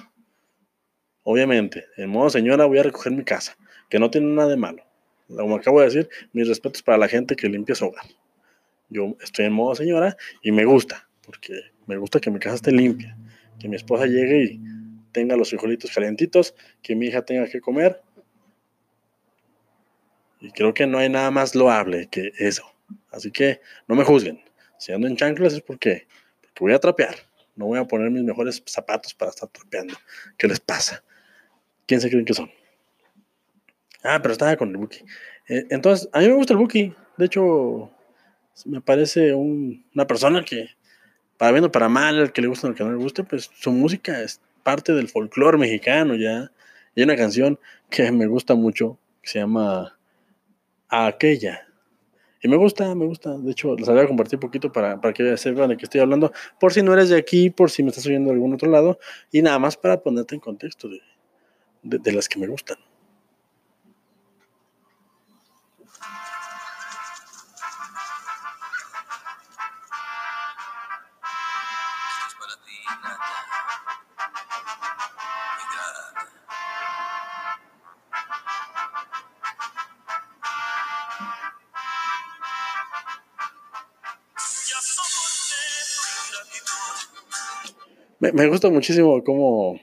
Obviamente, 1.23 1.87
en 1.97 2.11
modo 2.11 2.31
señora 2.31 2.67
voy 2.67 2.79
a 2.79 2.83
recoger 2.83 3.13
mi 3.13 3.25
casa, 3.25 3.57
que 3.89 3.99
no 3.99 4.11
tiene 4.11 4.29
nada 4.29 4.49
de 4.51 4.57
malo 4.57 4.91
como 5.37 5.57
acabo 5.57 5.81
de 5.81 5.87
decir, 5.87 6.09
mis 6.33 6.49
respetos 6.49 6.83
para 6.83 6.99
la 6.99 7.09
gente 7.09 7.37
que 7.37 7.49
limpia 7.49 7.75
su 7.75 7.87
hogar. 7.87 8.05
Yo 8.89 9.17
estoy 9.21 9.47
en 9.47 9.53
modo 9.53 9.75
señora 9.75 10.17
y 10.43 10.53
me 10.53 10.65
gusta, 10.65 11.09
porque 11.25 11.55
me 11.87 11.97
gusta 11.97 12.21
que 12.21 12.31
mi 12.31 12.39
casa 12.39 12.57
esté 12.57 12.73
limpia, 12.73 13.17
que 13.59 13.69
mi 13.69 13.77
esposa 13.77 14.07
llegue 14.07 14.45
y 14.45 14.61
tenga 15.13 15.37
los 15.37 15.51
frijolitos 15.51 15.93
calientitos, 15.93 16.55
que 16.83 16.97
mi 16.97 17.07
hija 17.07 17.23
tenga 17.23 17.47
que 17.49 17.61
comer. 17.61 18.01
Y 20.41 20.51
creo 20.53 20.75
que 20.75 20.87
no 20.87 20.99
hay 20.99 21.09
nada 21.09 21.31
más 21.31 21.55
loable 21.55 22.09
que 22.11 22.33
eso. 22.39 22.65
Así 23.11 23.31
que 23.31 23.61
no 23.87 23.95
me 23.95 24.05
juzguen. 24.05 24.43
Si 24.79 24.93
ando 24.93 25.07
en 25.07 25.17
chanclas 25.17 25.53
es 25.53 25.61
porque, 25.61 26.07
voy 26.59 26.73
a 26.73 26.79
trapear. 26.79 27.15
No 27.57 27.67
voy 27.67 27.79
a 27.79 27.85
poner 27.85 28.11
mis 28.11 28.23
mejores 28.23 28.63
zapatos 28.67 29.15
para 29.15 29.31
estar 29.31 29.49
trapeando. 29.49 29.95
¿Qué 30.39 30.47
les 30.47 30.61
pasa? 30.61 31.03
¿Quién 31.87 32.01
se 32.01 32.09
creen 32.09 32.25
que 32.25 32.35
son? 32.35 32.51
Ah, 34.03 34.21
pero 34.23 34.33
estaba 34.33 34.57
con 34.57 34.71
el 34.71 34.77
Buki. 34.79 35.05
Eh, 35.49 35.67
entonces, 35.71 36.09
a 36.13 36.21
mí 36.21 36.29
me 36.29 36.35
gusta 36.35 36.55
el 36.55 36.59
Buki. 36.59 36.95
De 37.19 37.27
hecho, 37.27 37.91
me 38.65 38.81
parece 38.81 39.35
una 39.35 40.07
persona 40.07 40.45
que, 40.45 40.71
para 41.37 41.53
bien 41.53 41.65
o 41.65 41.73
para 41.73 41.89
mal, 41.89 42.19
el 42.19 42.33
que 42.33 42.41
le 42.41 42.49
gusta 42.49 42.67
o 42.67 42.71
el 42.71 42.77
que 42.77 42.85
no 42.85 42.91
le 42.91 42.97
guste, 42.97 43.25
pues 43.25 43.51
su 43.55 43.73
música 43.73 44.23
es 44.23 44.41
parte 44.63 44.93
del 44.93 45.09
folclore 45.09 45.59
mexicano 45.59 46.15
ya. 46.15 46.51
Y 46.95 47.01
hay 47.01 47.05
una 47.05 47.17
canción 47.17 47.59
que 47.91 48.11
me 48.13 48.27
gusta 48.27 48.55
mucho, 48.55 48.99
que 49.23 49.29
se 49.31 49.39
llama 49.41 49.99
Aquella. 50.91 51.67
Y 52.43 52.49
me 52.49 52.57
gusta, 52.57 52.95
me 52.95 53.07
gusta. 53.07 53.37
De 53.37 53.51
hecho, 53.53 53.77
les 53.77 53.89
voy 53.89 53.99
a 53.99 54.07
compartir 54.07 54.37
un 54.37 54.41
poquito 54.41 54.73
para, 54.73 55.01
para 55.01 55.13
que 55.13 55.37
sepan 55.37 55.69
de 55.69 55.77
qué 55.77 55.85
estoy 55.85 56.01
hablando. 56.01 56.33
Por 56.59 56.73
si 56.73 56.83
no 56.83 56.93
eres 56.93 57.11
de 57.11 57.17
aquí, 57.17 57.51
por 57.51 57.71
si 57.71 57.83
me 57.83 57.91
estás 57.91 58.07
oyendo 58.07 58.31
de 58.31 58.35
algún 58.35 58.55
otro 58.55 58.71
lado. 58.71 58.99
Y 59.31 59.43
nada 59.43 59.59
más 59.59 59.77
para 59.77 60.03
ponerte 60.03 60.35
en 60.35 60.41
contexto 60.41 60.89
de 61.83 62.13
las 62.13 62.29
que 62.29 62.39
me 62.39 62.47
gustan. 62.47 62.79
Me, 88.33 88.47
gusta 88.47 88.69
muchísimo 88.71 89.25
cómo, 89.25 89.81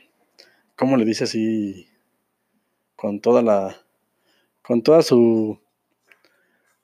cómo 0.75 0.95
le 0.95 1.05
dice 1.05 1.25
así, 1.25 1.87
con 2.95 3.19
toda 3.19 3.41
la, 3.41 3.75
con 4.61 4.81
toda 4.81 5.01
su, 5.01 5.59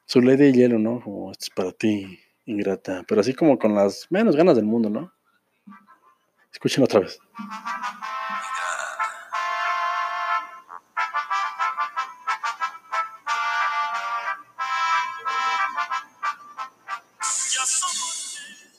su 0.06 0.22
ley 0.22 0.36
de 0.36 0.52
hielo, 0.52 0.80
¿no? 0.80 1.00
Como, 1.02 1.32
esto 1.32 1.46
es 1.46 1.50
para 1.52 1.72
ti, 1.72 2.20
ingrata, 2.46 3.04
pero 3.08 3.22
así 3.22 3.34
como 3.34 3.58
con 3.58 3.76
las 3.76 4.08
menos 4.10 4.36
ganas 4.36 4.56
del 4.56 4.66
mundo, 4.66 4.90
¿no? 4.90 5.14
Escuchen 6.52 6.84
otra 6.84 7.00
vez. 7.00 7.20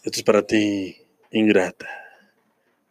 Esto 0.03 0.19
es 0.19 0.23
para 0.23 0.47
ti, 0.47 0.97
ingrata. 1.31 2.04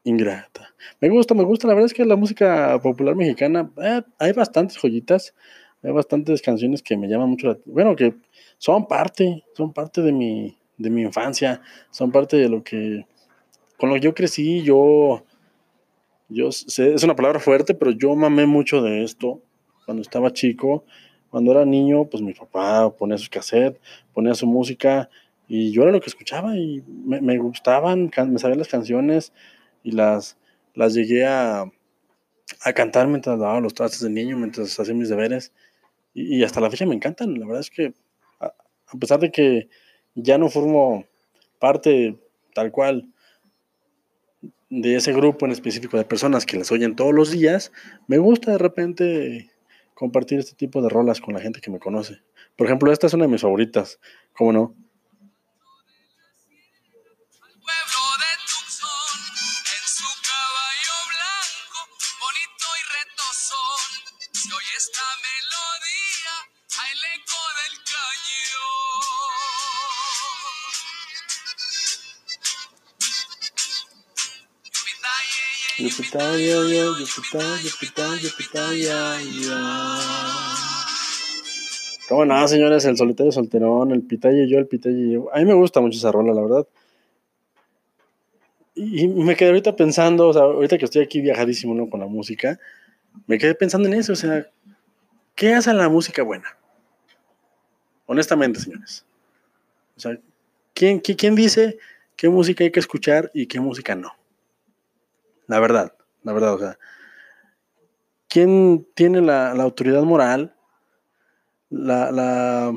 Ingrata. 0.03 0.74
Me 1.00 1.10
gusta, 1.10 1.33
me 1.33 1.43
gusta. 1.43 1.67
La 1.67 1.74
verdad 1.74 1.86
es 1.88 1.93
que 1.93 2.05
la 2.05 2.17
música 2.17 2.77
popular 2.81 3.15
mexicana, 3.15 3.72
eh, 3.81 4.01
hay 4.19 4.33
bastantes 4.33 4.77
joyitas, 4.77 5.33
hay 5.81 5.91
bastantes 5.91 6.41
canciones 6.41 6.81
que 6.81 6.98
me 6.98 7.07
llaman 7.07 7.29
mucho 7.29 7.48
la 7.48 7.57
Bueno, 7.65 7.95
que 7.95 8.13
son 8.57 8.86
parte, 8.88 9.43
son 9.55 9.72
parte 9.72 10.01
de 10.01 10.12
mi, 10.12 10.57
de 10.77 10.89
mi 10.89 11.03
infancia, 11.03 11.62
son 11.89 12.12
parte 12.12 12.36
de 12.36 12.50
lo 12.50 12.63
que, 12.63 13.05
con 13.77 13.89
lo 13.89 13.95
que 13.95 14.01
yo 14.01 14.13
crecí, 14.13 14.62
yo, 14.63 15.24
yo 16.27 16.51
sé, 16.51 16.93
es 16.93 17.03
una 17.03 17.15
palabra 17.15 17.39
fuerte, 17.39 17.74
pero 17.74 17.91
yo 17.91 18.13
mamé 18.15 18.45
mucho 18.45 18.81
de 18.81 19.03
esto 19.03 19.41
cuando 19.86 20.01
estaba 20.01 20.33
chico. 20.33 20.83
Cuando 21.29 21.51
era 21.51 21.65
niño, 21.65 22.05
pues 22.05 22.22
mi 22.22 22.33
papá 22.33 22.95
ponía 22.95 23.17
su 23.17 23.29
cassette, 23.29 23.79
ponía 24.13 24.36
su 24.36 24.45
música, 24.45 25.10
y 25.48 25.72
yo 25.72 25.81
era 25.81 25.91
lo 25.91 26.00
que 26.00 26.10
escuchaba 26.10 26.55
y 26.55 26.83
me, 26.88 27.22
me 27.22 27.38
gustaban, 27.38 28.12
me 28.27 28.39
sabían 28.39 28.60
las 28.60 28.67
canciones 28.67 29.33
y 29.83 29.91
las, 29.91 30.37
las 30.73 30.93
llegué 30.93 31.25
a, 31.25 31.65
a 32.61 32.73
cantar 32.73 33.07
mientras 33.07 33.37
lavaba 33.37 33.59
los 33.59 33.73
trastes 33.73 34.01
de 34.01 34.09
niño, 34.09 34.37
mientras 34.37 34.79
hacía 34.79 34.93
mis 34.93 35.09
deberes. 35.09 35.51
Y, 36.13 36.43
hasta 36.43 36.61
la 36.61 36.69
fecha 36.69 36.85
me 36.85 36.95
encantan. 36.95 37.39
La 37.39 37.45
verdad 37.45 37.61
es 37.61 37.69
que, 37.69 37.93
a, 38.39 38.47
a, 38.47 38.97
pesar 38.99 39.19
de 39.19 39.31
que 39.31 39.69
ya 40.15 40.37
no 40.37 40.49
formo 40.49 41.05
parte 41.59 42.17
tal 42.53 42.71
cual 42.71 43.09
de 44.69 44.95
ese 44.95 45.13
grupo 45.13 45.45
en 45.45 45.51
específico 45.51 45.97
de 45.97 46.05
personas 46.05 46.45
que 46.45 46.57
las 46.57 46.71
oyen 46.71 46.95
todos 46.95 47.13
los 47.13 47.31
días, 47.31 47.71
me 48.07 48.17
gusta 48.17 48.51
de 48.51 48.57
repente 48.57 49.51
compartir 49.93 50.39
este 50.39 50.55
tipo 50.55 50.81
de 50.81 50.89
rolas 50.89 51.21
con 51.21 51.33
la 51.33 51.39
gente 51.39 51.61
que 51.61 51.71
me 51.71 51.79
conoce. 51.79 52.21
Por 52.55 52.67
ejemplo, 52.67 52.91
esta 52.91 53.07
es 53.07 53.13
una 53.13 53.25
de 53.25 53.31
mis 53.31 53.41
favoritas, 53.41 53.99
¿cómo 54.33 54.51
no? 54.51 54.75
¿Cómo 82.08 82.25
no, 82.25 82.48
señores? 82.48 82.86
El 82.86 82.98
solitario 82.98 83.32
solterón, 83.32 83.91
el 83.91 84.03
pitalle 84.03 84.48
yo, 84.48 84.60
el 84.60 84.67
pitalle 84.67 85.10
yo. 85.12 85.34
A 85.34 85.39
mí 85.39 85.46
me 85.46 85.55
gusta 85.55 85.82
mucho 85.82 85.98
esa 85.98 86.12
rola, 86.12 86.32
la 86.32 86.41
verdad. 86.43 86.67
Y, 88.75 89.08
me 89.08 89.36
quedé 89.36 89.50
ahorita 89.50 89.75
pensando, 89.75 90.27
o 90.27 90.34
sea, 90.34 90.43
ahorita 90.43 90.77
que 90.77 90.86
estoy 90.86 91.01
aquí 91.01 91.20
viajadísimo 91.20 91.74
¿no? 91.74 91.89
con 91.89 92.00
la 92.00 92.05
música, 92.05 92.60
me 93.25 93.39
quedé 93.39 93.55
pensando 93.55 93.88
en 93.88 93.96
eso, 93.96 94.13
o 94.13 94.15
sea, 94.15 94.48
¿qué 95.34 95.55
hace 95.55 95.74
la 95.74 95.89
música 95.89 96.22
buena? 96.22 96.58
Honestamente, 98.05 98.60
señores. 98.60 99.03
O 99.98 100.00
sea, 100.00 100.20
¿quién, 100.75 101.00
quién 101.00 101.34
dice 101.34 101.79
qué 102.15 102.29
música 102.29 102.63
hay 102.63 102.72
que 102.72 102.79
escuchar 102.79 103.32
y 103.34 103.48
qué 103.48 103.60
música 103.60 103.96
no? 103.96 104.12
La 105.48 105.60
verdad, 105.60 105.93
la 106.24 106.34
verdad, 106.34 106.53
o 106.53 106.60
sea, 106.60 106.77
¿quién 108.27 108.88
tiene 108.96 109.22
la, 109.22 109.53
la 109.53 109.63
autoridad 109.63 110.03
moral? 110.03 110.56
La, 111.70 112.12
la, 112.12 112.74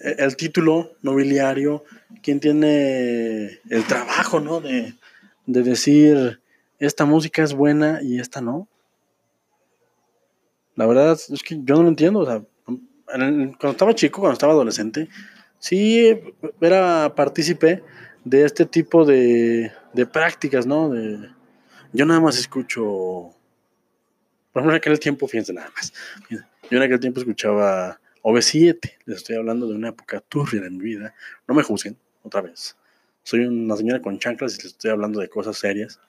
el 0.00 0.36
título 0.36 0.92
nobiliario, 1.02 1.84
quién 2.22 2.40
tiene 2.40 3.60
el 3.68 3.84
trabajo, 3.88 4.40
¿no? 4.40 4.60
De, 4.60 4.94
de 5.46 5.62
decir, 5.62 6.40
esta 6.78 7.04
música 7.04 7.42
es 7.42 7.54
buena 7.54 8.00
y 8.02 8.20
esta 8.20 8.40
no. 8.40 8.68
La 10.76 10.86
verdad 10.86 11.12
es 11.12 11.42
que 11.42 11.60
yo 11.62 11.76
no 11.76 11.82
lo 11.82 11.88
entiendo, 11.88 12.20
o 12.20 12.26
sea, 12.26 12.42
cuando 13.04 13.70
estaba 13.70 13.94
chico, 13.94 14.20
cuando 14.20 14.32
estaba 14.34 14.52
adolescente, 14.52 15.08
sí 15.58 16.20
era 16.60 17.14
partícipe 17.14 17.82
de 18.24 18.44
este 18.44 18.64
tipo 18.64 19.04
de, 19.04 19.70
de 19.92 20.06
prácticas, 20.06 20.66
¿no? 20.66 20.88
De, 20.88 21.30
yo 21.92 22.06
nada 22.06 22.20
más 22.20 22.38
escucho, 22.38 22.82
por 22.82 24.60
ejemplo, 24.60 24.72
en 24.72 24.76
aquel 24.76 24.98
tiempo, 24.98 25.28
fíjense 25.28 25.52
nada 25.52 25.70
más, 25.76 25.92
yo 26.30 26.38
en 26.70 26.82
aquel 26.82 26.98
tiempo 26.98 27.20
escuchaba 27.20 28.00
OV7, 28.22 28.78
les 29.04 29.18
estoy 29.18 29.36
hablando 29.36 29.68
de 29.68 29.74
una 29.74 29.90
época 29.90 30.20
turbia 30.20 30.62
de 30.62 30.70
mi 30.70 30.78
vida, 30.78 31.14
no 31.46 31.54
me 31.54 31.62
juzguen, 31.62 31.96
otra 32.22 32.40
vez, 32.40 32.76
soy 33.22 33.40
una 33.40 33.76
señora 33.76 34.00
con 34.00 34.18
chanclas 34.18 34.54
y 34.54 34.62
les 34.62 34.66
estoy 34.66 34.90
hablando 34.90 35.20
de 35.20 35.28
cosas 35.28 35.56
serias. 35.56 36.00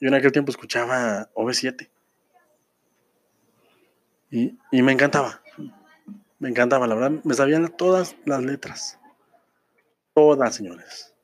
Yo 0.00 0.08
en 0.08 0.14
aquel 0.14 0.32
tiempo 0.32 0.50
escuchaba 0.50 1.30
OV7 1.34 1.88
y, 4.30 4.58
y 4.70 4.82
me 4.82 4.92
encantaba, 4.92 5.42
me 6.38 6.48
encantaba, 6.50 6.86
la 6.86 6.94
verdad, 6.94 7.20
me 7.24 7.34
sabían 7.34 7.74
todas 7.76 8.16
las 8.24 8.42
letras 8.42 8.99
Todas, 10.20 10.54
señores. 10.54 11.14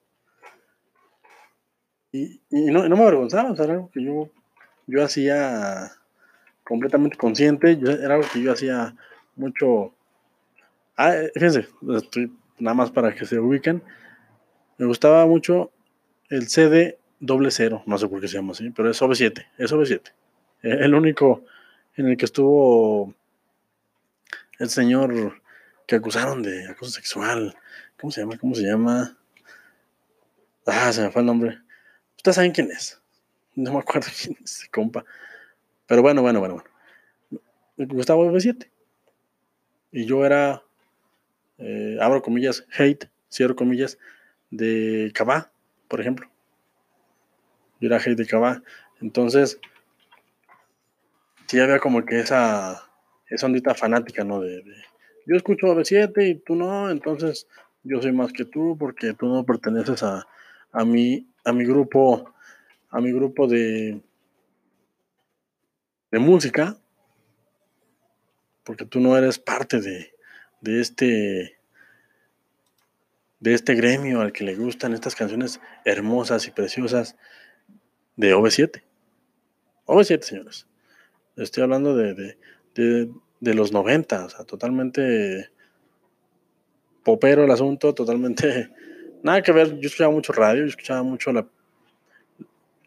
Y, 2.12 2.40
y 2.48 2.70
no, 2.70 2.88
no, 2.88 2.96
me 2.96 3.02
avergonzaba, 3.02 3.50
o 3.50 3.54
sea, 3.54 3.66
era 3.66 3.74
algo 3.74 3.90
que 3.90 4.02
yo, 4.02 4.30
yo 4.86 5.04
hacía 5.04 5.92
completamente 6.64 7.18
consciente, 7.18 7.76
yo, 7.76 7.90
era 7.90 8.14
algo 8.14 8.26
que 8.32 8.40
yo 8.40 8.52
hacía 8.52 8.96
mucho. 9.34 9.92
Ah, 10.96 11.12
fíjense, 11.34 11.68
estoy, 11.94 12.34
nada 12.58 12.74
más 12.74 12.90
para 12.90 13.14
que 13.14 13.26
se 13.26 13.38
ubiquen. 13.38 13.82
Me 14.78 14.86
gustaba 14.86 15.26
mucho 15.26 15.72
el 16.30 16.48
CD 16.48 16.98
doble 17.20 17.50
cero, 17.50 17.82
no 17.84 17.98
sé 17.98 18.08
por 18.08 18.22
qué 18.22 18.28
se 18.28 18.36
llama 18.36 18.52
así, 18.52 18.70
pero 18.70 18.90
es 18.90 19.02
OV7, 19.02 19.46
es 19.58 19.72
OV7. 19.74 20.10
El 20.62 20.94
único 20.94 21.44
en 21.96 22.08
el 22.08 22.16
que 22.16 22.24
estuvo 22.24 23.14
el 24.58 24.70
señor 24.70 25.42
que 25.86 25.96
acusaron 25.96 26.42
de 26.42 26.66
acoso 26.70 26.92
sexual 26.92 27.54
¿Cómo 27.98 28.10
se 28.10 28.20
llama? 28.20 28.36
¿Cómo 28.38 28.54
se 28.54 28.62
llama? 28.62 29.16
Ah, 30.66 30.92
se 30.92 31.02
me 31.02 31.10
fue 31.10 31.22
el 31.22 31.26
nombre. 31.26 31.58
Ustedes 32.16 32.36
saben 32.36 32.52
quién 32.52 32.70
es. 32.70 33.00
No 33.54 33.72
me 33.72 33.78
acuerdo 33.78 34.08
quién 34.20 34.36
es 34.42 34.68
compa. 34.70 35.04
Pero 35.86 36.02
bueno, 36.02 36.20
bueno, 36.20 36.40
bueno, 36.40 36.54
bueno. 36.56 37.40
Me 37.76 37.86
gustaba 37.86 38.22
V7. 38.24 38.68
Y 39.92 40.04
yo 40.04 40.26
era, 40.26 40.62
eh, 41.58 41.96
abro 42.00 42.20
comillas, 42.20 42.66
hate, 42.76 43.08
cierro 43.30 43.56
comillas, 43.56 43.98
de 44.50 45.10
Cabá, 45.14 45.50
por 45.88 46.00
ejemplo. 46.00 46.28
Yo 47.80 47.86
era 47.86 47.96
hate 47.96 48.16
de 48.16 48.26
Cabá. 48.26 48.62
Entonces, 49.00 49.58
sí 51.46 51.60
había 51.60 51.78
como 51.78 52.04
que 52.04 52.20
esa, 52.20 52.90
esa 53.28 53.46
ondita 53.46 53.74
fanática, 53.74 54.22
¿no? 54.22 54.40
De, 54.40 54.62
de 54.62 54.74
yo 55.26 55.34
escucho 55.34 55.66
V7 55.66 56.28
y 56.28 56.34
tú 56.36 56.54
no, 56.54 56.90
entonces 56.90 57.48
yo 57.86 58.02
soy 58.02 58.12
más 58.12 58.32
que 58.32 58.44
tú 58.44 58.76
porque 58.78 59.14
tú 59.14 59.26
no 59.26 59.44
perteneces 59.44 60.02
a, 60.02 60.26
a, 60.72 60.84
mi, 60.84 61.26
a 61.44 61.52
mi 61.52 61.64
grupo, 61.64 62.32
a 62.90 63.00
mi 63.00 63.12
grupo 63.12 63.46
de, 63.46 64.00
de 66.10 66.18
música, 66.18 66.76
porque 68.64 68.84
tú 68.84 69.00
no 69.00 69.16
eres 69.16 69.38
parte 69.38 69.80
de, 69.80 70.12
de 70.60 70.80
este 70.80 71.56
de 73.38 73.54
este 73.54 73.74
gremio 73.74 74.22
al 74.22 74.32
que 74.32 74.44
le 74.44 74.56
gustan 74.56 74.94
estas 74.94 75.14
canciones 75.14 75.60
hermosas 75.84 76.48
y 76.48 76.50
preciosas 76.50 77.16
de 78.16 78.34
OV7. 78.34 78.82
OV7, 79.86 80.22
señores. 80.22 80.66
Estoy 81.36 81.62
hablando 81.62 81.94
de, 81.94 82.14
de, 82.14 82.38
de, 82.74 83.10
de 83.40 83.54
los 83.54 83.72
90, 83.72 84.24
o 84.24 84.28
sea, 84.30 84.44
totalmente 84.44 85.50
popero 87.06 87.44
el 87.44 87.50
asunto, 87.52 87.94
totalmente 87.94 88.68
nada 89.22 89.40
que 89.40 89.52
ver. 89.52 89.78
Yo 89.78 89.86
escuchaba 89.86 90.12
mucho 90.12 90.32
radio, 90.32 90.62
yo 90.62 90.68
escuchaba 90.68 91.04
mucho 91.04 91.32
la. 91.32 91.46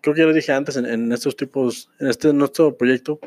Creo 0.02 0.14
que 0.14 0.20
ya 0.20 0.28
lo 0.28 0.34
dije 0.34 0.52
antes 0.52 0.76
en, 0.76 1.12
estos 1.12 1.38
tipos, 1.38 1.90
en 2.00 2.08
este 2.08 2.32
nuestro 2.34 2.78
proyecto, 2.78 3.20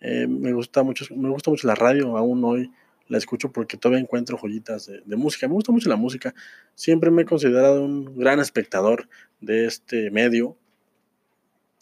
eh, 0.00 0.26
me 0.26 0.52
gusta 0.52 0.82
mucho, 0.82 1.04
me 1.14 1.28
gusta 1.28 1.50
mucho 1.50 1.66
la 1.66 1.74
radio, 1.74 2.16
aún 2.16 2.42
hoy 2.44 2.70
la 3.08 3.18
escucho 3.18 3.52
porque 3.52 3.76
todavía 3.76 4.00
encuentro 4.00 4.38
joyitas 4.38 4.86
de, 4.86 5.02
de, 5.04 5.16
música. 5.16 5.48
Me 5.48 5.54
gusta 5.54 5.70
mucho 5.70 5.88
la 5.88 5.96
música. 5.96 6.34
Siempre 6.74 7.10
me 7.10 7.22
he 7.22 7.24
considerado 7.24 7.84
un 7.84 8.18
gran 8.18 8.40
espectador 8.40 9.08
de 9.40 9.66
este 9.66 10.10
medio, 10.10 10.56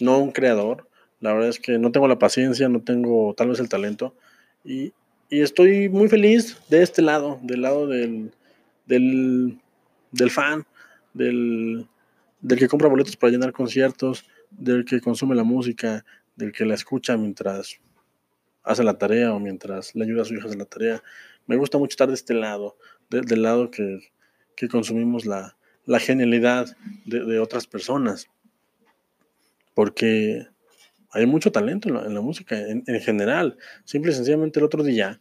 no 0.01 0.19
un 0.19 0.33
creador. 0.33 0.89
La 1.21 1.33
verdad 1.33 1.49
es 1.51 1.61
que 1.61 1.79
no 1.79 1.93
tengo 1.93 2.09
la 2.09 2.19
paciencia, 2.19 2.69
no 2.69 2.83
tengo 2.83 3.33
tal 3.35 3.49
vez 3.49 3.61
el 3.61 3.69
talento. 3.69 4.15
Y, 4.65 4.93
y 5.35 5.41
estoy 5.41 5.89
muy 5.89 6.09
feliz 6.09 6.57
de 6.69 6.81
este 6.81 7.03
lado, 7.03 7.41
del 7.43 7.63
lado 7.63 7.89
del, 7.89 8.31
del, 8.87 9.59
del 10.13 10.31
fan, 10.31 10.65
del, 11.13 11.89
del 12.41 12.59
que 12.61 12.69
compra 12.69 12.89
boletos 12.89 13.17
para 13.17 13.33
llenar 13.33 13.53
conciertos, 13.53 14.25
del 14.53 14.85
que 14.85 15.01
consume 15.01 15.35
la 15.35 15.43
música, 15.43 16.05
del 16.37 16.53
que 16.53 16.65
la 16.65 16.75
escucha 16.75 17.17
mientras 17.17 17.81
hace 18.63 18.85
la 18.85 18.97
tarea 18.97 19.35
o 19.35 19.41
mientras 19.41 19.97
le 19.97 20.05
ayuda 20.05 20.23
a 20.23 20.25
su 20.25 20.35
hija 20.35 20.45
a 20.45 20.47
hacer 20.47 20.59
la 20.59 20.67
tarea. 20.67 21.03
Me 21.49 21.57
gusta 21.57 21.79
mucho 21.79 21.95
estar 21.95 22.07
de 22.07 22.15
este 22.15 22.35
lado, 22.35 22.77
del 23.11 23.43
lado 23.43 23.73
que, 23.73 24.13
que 24.55 24.69
consumimos 24.69 25.27
la, 25.27 25.57
la 25.85 25.99
genialidad 25.99 26.77
de, 27.07 27.41
otras 27.41 27.67
personas. 27.67 28.29
Porque 29.75 30.47
hay 31.11 31.27
mucho 31.27 31.51
talento 31.51 31.89
en 31.89 31.95
la, 31.97 32.05
en 32.05 32.15
la 32.15 32.21
música, 32.21 32.57
en, 32.57 32.85
en, 32.87 33.01
general. 33.01 33.59
Simple 33.85 34.13
y 34.13 34.15
sencillamente 34.15 34.61
el 34.61 34.67
otro 34.67 34.85
día 34.85 35.21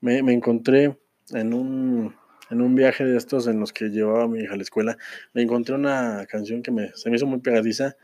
me, 0.00 0.22
me 0.22 0.32
encontré 0.32 0.98
en 1.30 1.54
un, 1.54 2.14
en 2.50 2.60
un 2.60 2.74
viaje 2.74 3.04
de 3.04 3.16
estos 3.16 3.46
en 3.46 3.60
los 3.60 3.72
que 3.72 3.88
llevaba 3.88 4.24
a 4.24 4.28
mi 4.28 4.40
hija 4.40 4.54
a 4.54 4.56
la 4.56 4.62
escuela, 4.62 4.96
me 5.32 5.42
encontré 5.42 5.74
una 5.74 6.26
canción 6.26 6.62
que 6.62 6.70
me, 6.70 6.92
se 6.94 7.10
me 7.10 7.16
hizo 7.16 7.26
muy 7.26 7.40
pegadiza 7.40 7.96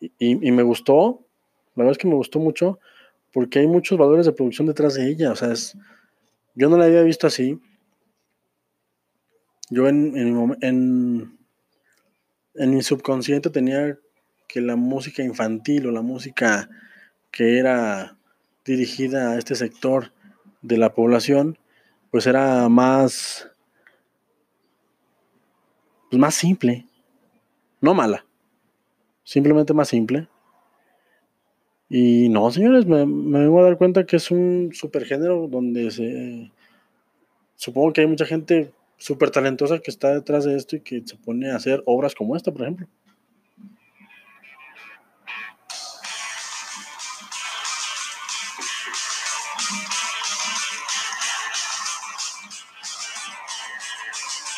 y, 0.00 0.10
y, 0.18 0.52
me 0.52 0.62
gustó. 0.62 1.26
La 1.74 1.82
verdad 1.82 1.92
es 1.92 1.98
que 1.98 2.08
me 2.08 2.14
gustó 2.14 2.38
mucho 2.38 2.78
porque 3.32 3.58
hay 3.60 3.66
muchos 3.66 3.98
valores 3.98 4.26
de 4.26 4.32
producción 4.32 4.66
detrás 4.66 4.94
de 4.94 5.08
ella. 5.08 5.32
O 5.32 5.36
sea, 5.36 5.52
es, 5.52 5.76
yo 6.54 6.68
no 6.68 6.76
la 6.76 6.84
había 6.84 7.02
visto 7.02 7.26
así. 7.26 7.60
Yo 9.68 9.88
en, 9.88 10.16
en, 10.16 10.56
en, 10.60 11.38
en, 12.54 12.70
mi 12.74 12.82
subconsciente 12.82 13.50
tenía 13.50 13.98
que 14.46 14.60
la 14.60 14.76
música 14.76 15.22
infantil 15.22 15.86
o 15.88 15.90
la 15.90 16.02
música 16.02 16.68
que 17.32 17.58
era 17.58 18.16
dirigida 18.64 19.32
a 19.32 19.38
este 19.38 19.54
sector 19.54 20.12
de 20.66 20.78
la 20.78 20.94
población, 20.94 21.58
pues 22.10 22.26
era 22.26 22.68
más, 22.68 23.48
pues 26.10 26.20
más 26.20 26.34
simple, 26.34 26.86
no 27.80 27.94
mala, 27.94 28.26
simplemente 29.22 29.72
más 29.74 29.88
simple. 29.88 30.28
Y 31.88 32.28
no, 32.30 32.50
señores, 32.50 32.84
me, 32.86 33.06
me, 33.06 33.40
vengo 33.40 33.60
a 33.60 33.64
dar 33.64 33.78
cuenta 33.78 34.06
que 34.06 34.16
es 34.16 34.30
un 34.30 34.70
supergénero 34.72 35.46
donde 35.46 35.90
se... 35.92 36.50
Supongo 37.54 37.92
que 37.92 38.00
hay 38.00 38.06
mucha 38.08 38.26
gente 38.26 38.72
súper 38.96 39.30
talentosa 39.30 39.78
que 39.78 39.90
está 39.90 40.12
detrás 40.12 40.44
de 40.44 40.56
esto 40.56 40.76
y 40.76 40.80
que 40.80 41.02
se 41.04 41.16
pone 41.16 41.50
a 41.50 41.56
hacer 41.56 41.82
obras 41.86 42.14
como 42.14 42.34
esta, 42.36 42.50
por 42.50 42.62
ejemplo. 42.62 42.88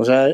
O 0.00 0.04
sea, 0.04 0.28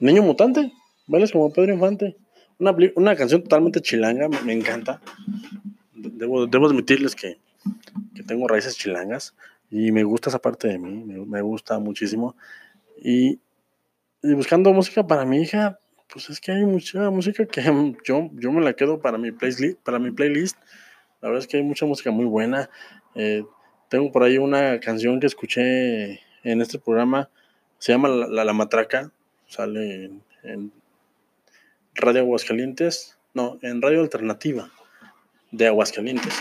Niño 0.00 0.22
Mutante, 0.22 0.70
bailes 1.06 1.32
como 1.32 1.50
Pedro 1.50 1.72
Infante. 1.72 2.14
Una, 2.58 2.76
una 2.94 3.16
canción 3.16 3.42
totalmente 3.42 3.80
chilanga, 3.80 4.28
me, 4.28 4.52
encanta. 4.52 5.00
Debo, 5.94 6.46
debo 6.46 6.66
admitirles 6.66 7.16
que, 7.16 7.38
que, 8.14 8.22
tengo 8.22 8.46
raíces 8.46 8.76
chilangas 8.76 9.34
y 9.70 9.92
me 9.92 10.04
gusta 10.04 10.28
esa 10.28 10.40
parte 10.40 10.68
de 10.68 10.78
mí, 10.78 11.24
me, 11.24 11.40
gusta 11.40 11.78
muchísimo. 11.78 12.36
Y, 13.02 13.40
y, 14.22 14.34
buscando 14.34 14.70
música 14.74 15.06
para 15.06 15.24
mi 15.24 15.40
hija, 15.40 15.78
pues 16.12 16.28
es 16.28 16.38
que 16.38 16.52
hay 16.52 16.66
mucha 16.66 17.08
música 17.08 17.46
que 17.46 17.62
yo, 18.04 18.28
yo 18.34 18.52
me 18.52 18.60
la 18.60 18.74
quedo 18.74 19.00
para 19.00 19.16
mi, 19.16 19.32
playlist, 19.32 19.78
para 19.78 19.98
mi 19.98 20.10
playlist. 20.10 20.58
La 21.22 21.30
verdad 21.30 21.42
es 21.42 21.46
que 21.48 21.56
hay 21.56 21.62
mucha 21.62 21.86
música 21.86 22.10
muy 22.10 22.26
buena. 22.26 22.68
Eh, 23.14 23.42
tengo 23.88 24.12
por 24.12 24.22
ahí 24.22 24.36
una 24.36 24.80
canción 24.80 25.18
que 25.18 25.28
escuché 25.28 26.20
en 26.42 26.60
este 26.60 26.78
programa 26.78 27.30
se 27.82 27.90
llama 27.90 28.08
La, 28.08 28.28
la, 28.28 28.44
la 28.44 28.52
Matraca, 28.52 29.10
sale 29.48 30.12
en, 30.44 30.72
Radio 31.96 32.20
Aguascalientes, 32.20 33.18
no, 33.34 33.58
en 33.60 33.82
Radio 33.82 34.02
Alternativa 34.02 34.70
de 35.50 35.66
Aguascalientes. 35.66 36.32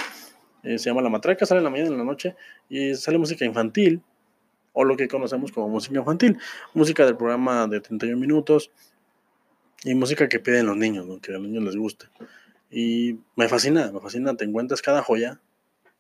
Eh, 0.62 0.78
se 0.78 0.92
llama 0.92 1.02
La 1.02 1.10
Matraca, 1.10 1.48
sale 1.48 1.58
en 1.58 1.64
la 1.64 1.72
mañana 1.72 1.90
y 1.90 1.94
en 1.94 1.98
la 1.98 2.04
noche 2.04 2.36
y 2.70 2.94
sale 2.94 3.18
música 3.18 3.44
infantil, 3.44 4.04
o 4.74 4.84
lo 4.84 4.96
que 4.96 5.08
conocemos 5.08 5.52
como 5.52 5.68
música 5.68 5.98
infantil, 5.98 6.38
música 6.76 7.08
del 7.08 7.18
programa 7.18 7.66
de 7.66 7.82
31 7.82 8.20
minutos 8.20 8.70
y 9.84 9.96
música 9.96 10.30
que 10.30 10.40
piden 10.40 10.68
los 10.68 10.78
niños, 10.78 11.08
que 11.24 11.32
a 11.32 11.40
los 11.40 11.48
niños 11.48 11.64
les 11.64 11.76
guste. 11.76 12.06
Y 12.70 13.18
me 13.36 13.50
fascina, 13.50 13.92
me 13.92 14.00
fascina, 14.00 14.38
te 14.38 14.46
encuentras 14.46 14.84
cada 14.84 15.02
joya, 15.02 15.42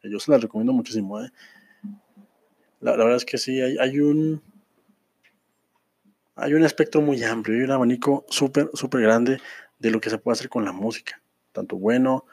yo 0.04 0.19
se 0.19 0.30
la 0.30 0.38
recomiendo 0.38 0.71
muchísimo. 0.71 1.19
¿eh? 1.19 1.32
La, 2.80 2.91
la, 2.91 2.97
verdad 2.97 3.17
es 3.17 3.25
que 3.25 3.39
sí, 3.39 3.60
hay, 3.60 3.80
hay 3.80 3.99
un 3.99 4.43
hay 6.36 6.54
un 6.54 6.63
espectro 6.63 7.02
muy 7.02 7.24
amplio, 7.24 7.58
hay 7.58 7.63
un 7.63 7.72
abanico 7.72 8.26
súper, 8.30 8.70
súper 8.74 9.02
grande 9.02 9.39
de 9.80 9.91
lo 9.91 10.00
que 10.00 10.10
se 10.10 10.17
puede 10.17 10.34
hacer 10.34 10.50
con 10.50 10.65
la 10.65 10.72
música, 10.72 11.22
tanto 11.52 11.78
bueno 11.78 12.26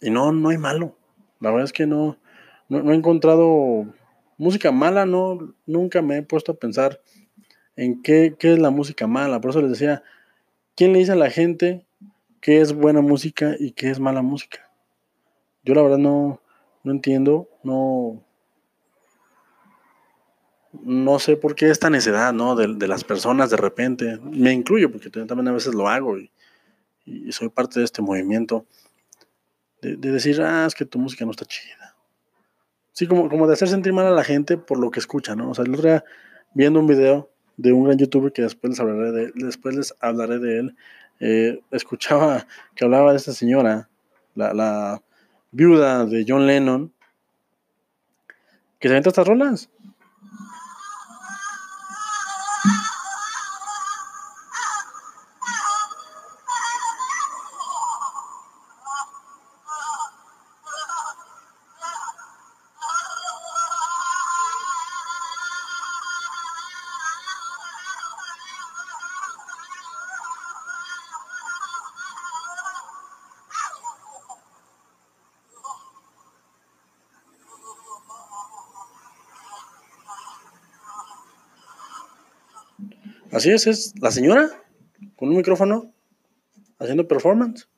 y 0.00 0.10
no, 0.10 0.32
no 0.32 0.50
hay 0.50 0.58
malo. 0.58 0.96
La 1.40 1.50
verdad 1.50 1.64
es 1.64 1.72
que 1.72 1.86
no, 1.86 2.18
no, 2.68 2.82
no 2.82 2.92
he 2.92 2.96
encontrado 2.96 3.86
música 4.38 4.72
mala, 4.72 5.06
no, 5.06 5.54
nunca 5.66 6.02
me 6.02 6.18
he 6.18 6.22
puesto 6.22 6.52
a 6.52 6.56
pensar 6.56 7.00
en 7.76 8.02
qué, 8.02 8.34
qué, 8.38 8.52
es 8.52 8.58
la 8.58 8.70
música 8.70 9.06
mala. 9.06 9.40
Por 9.40 9.50
eso 9.50 9.60
les 9.60 9.70
decía, 9.70 10.02
¿quién 10.74 10.92
le 10.92 11.00
dice 11.00 11.12
a 11.12 11.16
la 11.16 11.30
gente 11.30 11.86
qué 12.40 12.60
es 12.60 12.72
buena 12.72 13.00
música 13.00 13.54
y 13.58 13.72
qué 13.72 13.90
es 13.90 14.00
mala 14.00 14.22
música? 14.22 14.70
Yo 15.64 15.74
la 15.74 15.82
verdad 15.82 15.98
no, 15.98 16.40
no 16.84 16.92
entiendo, 16.92 17.48
no, 17.62 18.22
no 20.84 21.18
sé 21.18 21.36
por 21.36 21.54
qué 21.54 21.70
esta 21.70 21.90
necedad, 21.90 22.32
¿no? 22.32 22.54
De, 22.56 22.74
de, 22.74 22.88
las 22.88 23.04
personas 23.04 23.50
de 23.50 23.56
repente, 23.56 24.18
me 24.22 24.52
incluyo 24.52 24.90
porque 24.90 25.10
también 25.10 25.48
a 25.48 25.52
veces 25.52 25.74
lo 25.74 25.88
hago 25.88 26.18
y, 26.18 26.30
soy 27.30 27.48
parte 27.48 27.78
de 27.78 27.84
este 27.84 28.02
movimiento, 28.02 28.66
de, 29.80 29.96
de, 29.96 30.10
decir, 30.10 30.42
ah, 30.42 30.66
es 30.66 30.74
que 30.74 30.84
tu 30.84 30.98
música 30.98 31.24
no 31.24 31.30
está 31.30 31.44
chida. 31.44 31.94
Sí, 32.92 33.06
como, 33.06 33.28
como 33.28 33.46
de 33.46 33.52
hacer 33.52 33.68
sentir 33.68 33.92
mal 33.92 34.06
a 34.06 34.10
la 34.10 34.24
gente 34.24 34.56
por 34.56 34.78
lo 34.80 34.90
que 34.90 34.98
escucha, 34.98 35.36
¿no? 35.36 35.50
O 35.50 35.54
sea, 35.54 35.64
el 35.64 35.74
otro 35.74 35.88
día 35.88 36.04
viendo 36.54 36.80
un 36.80 36.86
video 36.86 37.30
de 37.56 37.72
un 37.72 37.84
gran 37.84 37.98
youtuber 37.98 38.32
que 38.32 38.42
después 38.42 38.70
les 38.70 38.80
hablaré 38.80 39.12
de, 39.12 39.32
después 39.34 39.76
les 39.76 39.94
hablaré 40.00 40.38
de 40.38 40.58
él, 40.58 40.76
eh, 41.20 41.60
escuchaba 41.70 42.46
que 42.74 42.84
hablaba 42.84 43.12
de 43.12 43.18
esta 43.18 43.32
señora, 43.32 43.88
la, 44.34 44.52
la 44.54 45.02
viuda 45.50 46.06
de 46.06 46.24
John 46.26 46.46
Lennon, 46.46 46.92
que 48.78 48.88
se 48.88 48.94
aventa 48.94 49.10
estas 49.10 49.26
rolas. 49.26 49.70
Así 83.36 83.50
es, 83.50 83.66
es 83.66 83.92
la 84.00 84.10
señora 84.10 84.48
con 85.14 85.28
un 85.28 85.36
micrófono 85.36 85.92
haciendo 86.78 87.06
performance. 87.06 87.68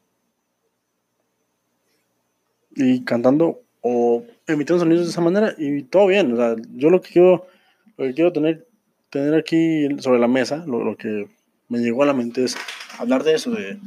y 2.76 3.04
cantando 3.04 3.62
o 3.80 4.24
emitiendo 4.46 4.78
sonidos 4.78 5.06
de 5.06 5.10
esa 5.10 5.20
manera 5.20 5.56
y 5.58 5.82
todo 5.82 6.06
bien. 6.06 6.32
O 6.32 6.36
sea, 6.36 6.54
yo 6.74 6.90
lo 6.90 7.00
que 7.00 7.10
quiero, 7.10 7.48
lo 7.96 8.04
que 8.04 8.14
quiero 8.14 8.32
tener, 8.32 8.68
tener 9.10 9.34
aquí 9.34 9.88
sobre 9.98 10.20
la 10.20 10.28
mesa, 10.28 10.64
lo, 10.64 10.96
que 10.96 11.28
me 11.68 11.80
llegó 11.80 12.04
a 12.04 12.06
la 12.06 12.14
mente 12.14 12.44
es 12.44 12.56
hablar 12.96 13.24
de 13.24 13.34
eso, 13.34 13.50
de 13.50 13.80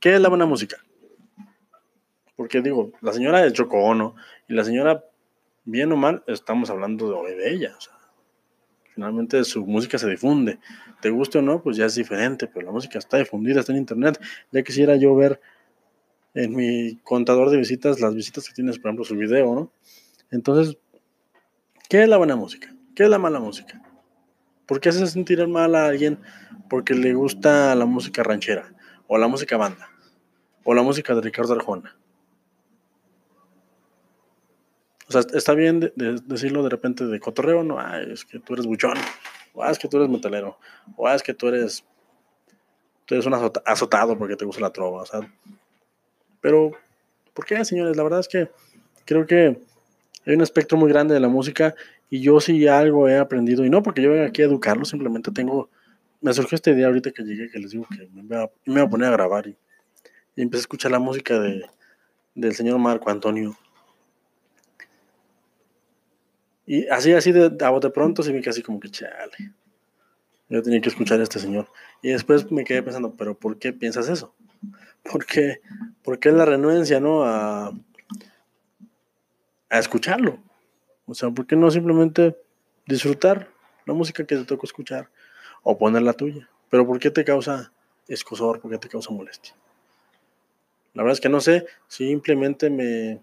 qué 0.00 0.14
es 0.14 0.20
la 0.22 0.30
buena 0.30 0.46
música. 0.46 0.78
Porque 2.36 2.62
digo, 2.62 2.92
la 3.02 3.12
señora 3.12 3.44
es 3.44 3.52
Yoko 3.52 3.76
Ono 3.76 4.14
y 4.48 4.54
la 4.54 4.64
señora, 4.64 5.04
bien 5.66 5.92
o 5.92 5.96
mal, 5.98 6.22
estamos 6.26 6.70
hablando 6.70 7.22
de, 7.22 7.36
de 7.36 7.52
ella. 7.52 7.76
Finalmente 8.98 9.44
su 9.44 9.64
música 9.64 9.96
se 9.96 10.10
difunde. 10.10 10.58
Te 11.00 11.10
guste 11.10 11.38
o 11.38 11.42
no, 11.42 11.62
pues 11.62 11.76
ya 11.76 11.86
es 11.86 11.94
diferente, 11.94 12.48
pero 12.48 12.66
la 12.66 12.72
música 12.72 12.98
está 12.98 13.16
difundida, 13.16 13.60
está 13.60 13.70
en 13.70 13.78
internet. 13.78 14.20
Ya 14.50 14.64
quisiera 14.64 14.96
yo 14.96 15.14
ver 15.14 15.40
en 16.34 16.56
mi 16.56 16.96
contador 17.04 17.48
de 17.50 17.58
visitas 17.58 18.00
las 18.00 18.16
visitas 18.16 18.48
que 18.48 18.54
tienes, 18.54 18.76
por 18.80 18.88
ejemplo, 18.88 19.04
su 19.04 19.14
video, 19.14 19.54
¿no? 19.54 19.72
Entonces, 20.32 20.78
¿qué 21.88 22.02
es 22.02 22.08
la 22.08 22.16
buena 22.16 22.34
música? 22.34 22.74
¿Qué 22.96 23.04
es 23.04 23.08
la 23.08 23.20
mala 23.20 23.38
música? 23.38 23.80
¿Por 24.66 24.80
qué 24.80 24.88
hace 24.88 25.06
sentir 25.06 25.46
mal 25.46 25.76
a 25.76 25.86
alguien 25.86 26.18
porque 26.68 26.94
le 26.94 27.14
gusta 27.14 27.76
la 27.76 27.86
música 27.86 28.24
ranchera? 28.24 28.74
O 29.06 29.16
la 29.16 29.28
música 29.28 29.56
banda? 29.56 29.90
O 30.64 30.74
la 30.74 30.82
música 30.82 31.14
de 31.14 31.20
Ricardo 31.20 31.54
Arjona? 31.54 31.96
O 35.08 35.12
sea, 35.12 35.22
está 35.32 35.54
bien 35.54 35.80
de, 35.80 35.92
de 35.96 36.20
decirlo 36.26 36.62
de 36.62 36.68
repente 36.68 37.06
de 37.06 37.18
cotorreo, 37.18 37.64
no, 37.64 37.80
Ay, 37.80 38.12
es 38.12 38.26
que 38.26 38.38
tú 38.38 38.52
eres 38.52 38.66
buchón, 38.66 38.98
o 39.54 39.62
ah, 39.62 39.70
es 39.70 39.78
que 39.78 39.88
tú 39.88 39.96
eres 39.96 40.10
metalero, 40.10 40.58
o 40.96 41.08
ah, 41.08 41.14
es 41.14 41.22
que 41.22 41.32
tú 41.32 41.48
eres, 41.48 41.82
tú 43.06 43.14
eres 43.14 43.26
un 43.26 43.34
azotado 43.64 44.18
porque 44.18 44.36
te 44.36 44.44
gusta 44.44 44.60
la 44.60 44.70
trova, 44.70 45.02
o 45.02 45.06
sea, 45.06 45.20
pero, 46.42 46.72
¿por 47.32 47.46
qué, 47.46 47.64
señores? 47.64 47.96
La 47.96 48.02
verdad 48.02 48.20
es 48.20 48.28
que 48.28 48.50
creo 49.06 49.26
que 49.26 49.58
hay 50.26 50.34
un 50.34 50.42
espectro 50.42 50.76
muy 50.76 50.90
grande 50.90 51.14
de 51.14 51.20
la 51.20 51.28
música 51.28 51.74
y 52.10 52.20
yo 52.20 52.38
sí 52.40 52.68
algo 52.68 53.08
he 53.08 53.16
aprendido, 53.16 53.64
y 53.64 53.70
no 53.70 53.82
porque 53.82 54.02
yo 54.02 54.10
venga 54.10 54.26
aquí 54.26 54.42
a 54.42 54.44
educarlo, 54.44 54.84
simplemente 54.84 55.30
tengo, 55.30 55.70
me 56.20 56.34
surgió 56.34 56.56
esta 56.56 56.70
idea 56.70 56.86
ahorita 56.86 57.12
que 57.12 57.22
llegué, 57.22 57.50
que 57.50 57.58
les 57.58 57.70
digo 57.70 57.86
que 57.88 58.06
me 58.12 58.22
voy 58.24 58.36
a, 58.36 58.50
me 58.66 58.74
voy 58.74 58.82
a 58.82 58.88
poner 58.90 59.08
a 59.08 59.12
grabar 59.12 59.46
y, 59.46 59.56
y 60.36 60.42
empecé 60.42 60.60
a 60.60 60.64
escuchar 60.64 60.90
la 60.90 60.98
música 60.98 61.40
de, 61.40 61.64
del 62.34 62.54
señor 62.54 62.78
Marco 62.78 63.08
Antonio 63.08 63.56
y 66.68 66.86
así, 66.88 67.14
así 67.14 67.32
de, 67.32 67.50
a 67.64 67.70
bote 67.70 67.88
pronto 67.88 68.22
se 68.22 68.30
me 68.30 68.46
así 68.46 68.62
como 68.62 68.78
que 68.78 68.90
chale. 68.90 69.54
Yo 70.50 70.62
tenía 70.62 70.82
que 70.82 70.90
escuchar 70.90 71.18
a 71.18 71.22
este 71.22 71.38
señor. 71.38 71.66
Y 72.02 72.10
después 72.10 72.52
me 72.52 72.62
quedé 72.62 72.82
pensando, 72.82 73.14
pero 73.16 73.34
¿por 73.34 73.58
qué 73.58 73.72
piensas 73.72 74.10
eso? 74.10 74.34
¿Por 75.02 75.24
qué, 75.24 75.62
por 76.02 76.18
la 76.26 76.44
renuencia, 76.44 77.00
no? 77.00 77.24
A, 77.24 77.72
a 79.70 79.78
escucharlo. 79.78 80.40
O 81.06 81.14
sea, 81.14 81.30
¿por 81.30 81.46
qué 81.46 81.56
no 81.56 81.70
simplemente 81.70 82.36
disfrutar 82.86 83.48
la 83.86 83.94
música 83.94 84.26
que 84.26 84.36
te 84.36 84.44
tocó 84.44 84.66
escuchar? 84.66 85.08
O 85.62 85.78
poner 85.78 86.02
la 86.02 86.12
tuya. 86.12 86.50
Pero 86.68 86.86
¿por 86.86 86.98
qué 86.98 87.10
te 87.10 87.24
causa 87.24 87.72
escosor? 88.08 88.60
¿Por 88.60 88.70
qué 88.70 88.76
te 88.76 88.90
causa 88.90 89.10
molestia? 89.10 89.54
La 90.92 91.02
verdad 91.02 91.14
es 91.14 91.20
que 91.22 91.30
no 91.30 91.40
sé, 91.40 91.64
simplemente 91.86 92.68
me, 92.68 93.22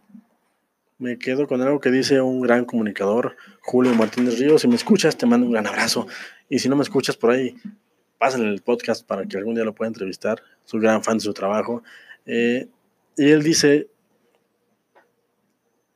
me 0.97 1.17
quedo 1.17 1.47
con 1.47 1.61
algo 1.61 1.79
que 1.79 1.91
dice 1.91 2.21
un 2.21 2.41
gran 2.41 2.65
comunicador, 2.65 3.35
Julio 3.61 3.93
Martínez 3.93 4.39
Ríos. 4.39 4.61
Si 4.61 4.67
me 4.67 4.75
escuchas, 4.75 5.17
te 5.17 5.25
mando 5.25 5.45
un 5.45 5.51
gran 5.51 5.67
abrazo. 5.67 6.07
Y 6.49 6.59
si 6.59 6.69
no 6.69 6.75
me 6.75 6.83
escuchas 6.83 7.17
por 7.17 7.31
ahí, 7.31 7.55
pásenle 8.17 8.49
el 8.49 8.61
podcast 8.61 9.05
para 9.05 9.25
que 9.25 9.37
algún 9.37 9.55
día 9.55 9.65
lo 9.65 9.75
pueda 9.75 9.89
entrevistar. 9.89 10.41
Soy 10.63 10.79
gran 10.79 11.03
fan 11.03 11.17
de 11.17 11.23
su 11.23 11.33
trabajo. 11.33 11.83
Eh, 12.25 12.69
y 13.17 13.29
él 13.29 13.43
dice, 13.43 13.89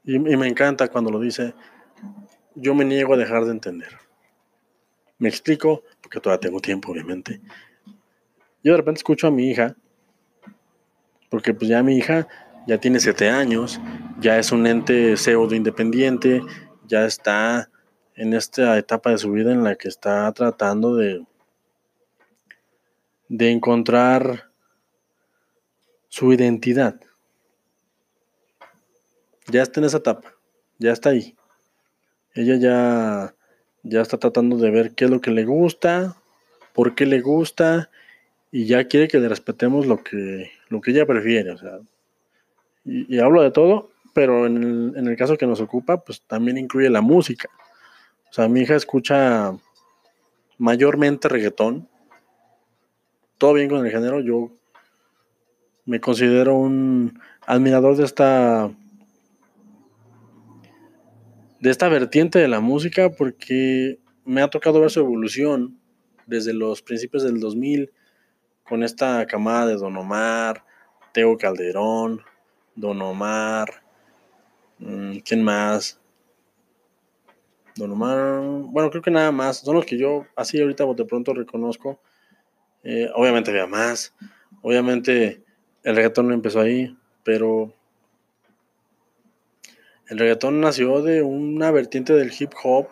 y, 0.04 0.20
me 0.20 0.48
encanta 0.48 0.90
cuando 0.90 1.12
lo 1.12 1.20
dice, 1.20 1.54
yo 2.56 2.76
me 2.76 2.84
niego 2.84 3.14
a 3.14 3.18
dejar 3.18 3.46
de 3.46 3.52
entender. 3.52 3.98
Me 5.18 5.30
explico, 5.30 5.84
porque 6.02 6.20
todavía 6.20 6.42
tengo 6.42 6.60
tiempo, 6.60 6.92
obviamente. 6.92 7.42
Yo 8.64 8.74
de 8.74 8.78
repente 8.78 9.00
escucho 9.00 9.28
a 9.28 9.32
mi 9.32 9.50
hija, 9.50 9.76
porque 11.30 11.54
pues 11.54 11.70
ya 11.70 11.84
mi 11.84 11.98
hija 11.98 12.28
ya 12.70 12.78
tiene 12.78 13.00
siete 13.00 13.32
años, 13.32 13.82
ya 14.20 14.38
es 14.38 14.52
un 14.52 14.68
ente 14.68 15.18
pseudo 15.18 15.56
independiente, 15.56 16.44
ya 16.86 17.04
está 17.08 17.72
en 18.14 18.36
esta 18.36 18.78
etapa 18.78 19.10
de 19.10 19.18
su 19.18 19.32
vida 19.32 19.52
en 19.52 19.64
la 19.64 19.74
que 19.74 19.88
está 19.88 20.32
tratando 20.34 20.96
de, 20.96 21.26
de 23.28 23.50
encontrar 23.50 24.52
su 26.10 26.32
identidad. 26.32 27.02
Ya 29.48 29.64
está 29.64 29.80
en 29.80 29.88
esa 29.88 29.98
etapa, 29.98 30.36
ya 30.78 30.92
está 30.92 31.10
ahí. 31.10 31.36
Ella 32.36 32.58
ya, 32.58 33.36
ya 33.82 34.02
está 34.02 34.20
tratando 34.20 34.58
de 34.58 34.70
ver 34.70 34.92
qué 34.94 35.06
es 35.06 35.10
lo 35.10 35.22
que 35.22 35.32
le 35.32 35.44
gusta, 35.44 36.18
por 36.74 36.94
qué 36.94 37.08
le 37.08 37.22
gusta, 37.22 37.90
y 38.52 38.68
ya 38.68 38.88
quiere 38.88 39.08
que 39.08 39.18
le 39.18 39.28
respetemos 39.28 39.88
lo 39.88 40.04
que, 40.04 40.52
lo 40.68 40.82
que 40.82 40.92
ella 40.92 41.08
prefiere. 41.08 41.50
O 41.50 41.58
sea, 41.58 41.80
y, 42.86 43.20
hablo 43.20 43.42
de 43.42 43.52
todo, 43.52 43.92
pero 44.14 44.46
en 44.46 44.58
el, 44.58 44.94
en 44.98 45.08
el, 45.08 45.18
caso 45.18 45.38
que 45.38 45.48
nos 45.48 45.62
ocupa, 45.62 46.04
pues 46.04 46.22
también 46.22 46.58
incluye 46.58 46.90
la 46.90 47.02
música. 47.02 47.50
O 48.30 48.34
sea, 48.34 48.48
mi 48.48 48.62
hija 48.62 48.76
escucha 48.76 49.54
mayormente 50.58 51.30
reggaetón. 51.30 51.88
Todo 53.38 53.54
bien 53.54 53.70
con 53.70 53.86
el 53.86 53.92
género. 53.92 54.20
Yo 54.20 54.52
me 55.86 56.00
considero 56.00 56.56
un 56.56 57.20
admirador 57.48 57.96
de 57.96 58.06
esta 58.06 58.72
de 61.60 61.70
esta 61.70 61.90
vertiente 61.90 62.40
de 62.40 62.48
la 62.48 62.60
música 62.60 63.10
porque 63.10 64.00
me 64.24 64.42
ha 64.42 64.50
tocado 64.50 64.80
ver 64.80 64.92
su 64.92 65.00
evolución 65.00 65.80
desde 66.26 66.54
los 66.54 66.82
principios 66.82 67.24
del 67.24 67.40
2000 67.40 67.92
con 68.64 68.84
esta 68.84 69.26
camada 69.26 69.66
de 69.66 69.76
Don 69.76 69.98
Omar, 69.98 70.64
Teo 71.12 71.38
Calderón, 71.38 72.22
Don 72.80 73.02
Omar, 73.02 73.84
mm, 74.78 75.18
¿quién 75.26 75.44
más? 75.44 76.00
Don 77.76 77.92
Omar, 77.92 78.40
bueno, 78.72 78.90
creo 78.90 79.02
que 79.02 79.12
nada 79.12 79.34
más, 79.34 79.58
son 79.58 79.76
los 79.76 79.86
que 79.86 79.98
yo 79.98 80.26
así 80.38 80.62
ahorita 80.62 80.86
de 80.86 81.04
pronto 81.04 81.34
reconozco. 81.34 82.00
Eh, 82.84 83.10
obviamente 83.16 83.52
había 83.52 83.68
más, 83.68 84.16
obviamente 84.62 85.44
el 85.84 85.96
reggaetón 85.98 86.30
no 86.30 86.34
empezó 86.34 86.62
ahí, 86.62 86.98
pero 87.26 87.74
el 90.08 90.18
reggaetón 90.18 90.62
nació 90.62 91.02
de 91.02 91.22
una 91.22 91.72
vertiente 91.72 92.14
del 92.14 92.32
hip 92.38 92.54
hop, 92.64 92.88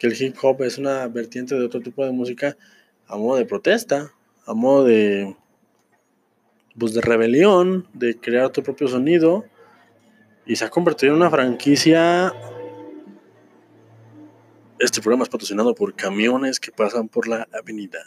que 0.00 0.08
el 0.08 0.20
hip 0.20 0.36
hop 0.42 0.62
es 0.64 0.76
una 0.78 1.06
vertiente 1.06 1.54
de 1.54 1.64
otro 1.64 1.80
tipo 1.80 2.04
de 2.04 2.10
música 2.10 2.56
a 3.06 3.16
modo 3.16 3.36
de 3.36 3.46
protesta, 3.46 4.12
a 4.44 4.54
modo 4.54 4.84
de 4.86 5.36
pues, 6.78 6.94
de 6.94 7.00
rebelión, 7.00 7.88
de 7.92 8.18
crear 8.18 8.50
tu 8.50 8.62
propio 8.62 8.88
sonido, 8.88 9.44
y 10.46 10.56
se 10.56 10.64
ha 10.64 10.70
convertido 10.70 11.12
en 11.12 11.20
una 11.20 11.30
franquicia. 11.30 12.32
Este 14.78 15.00
programa 15.00 15.24
es 15.24 15.30
patrocinado 15.30 15.74
por 15.74 15.94
camiones 15.94 16.60
que 16.60 16.70
pasan 16.70 17.08
por 17.08 17.26
la 17.28 17.48
avenida. 17.52 18.00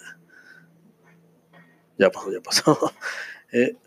Ya 1.98 2.10
pasó, 2.10 2.32
ya 2.32 2.42
pasó. 2.42 2.94
Eh, 3.54 3.78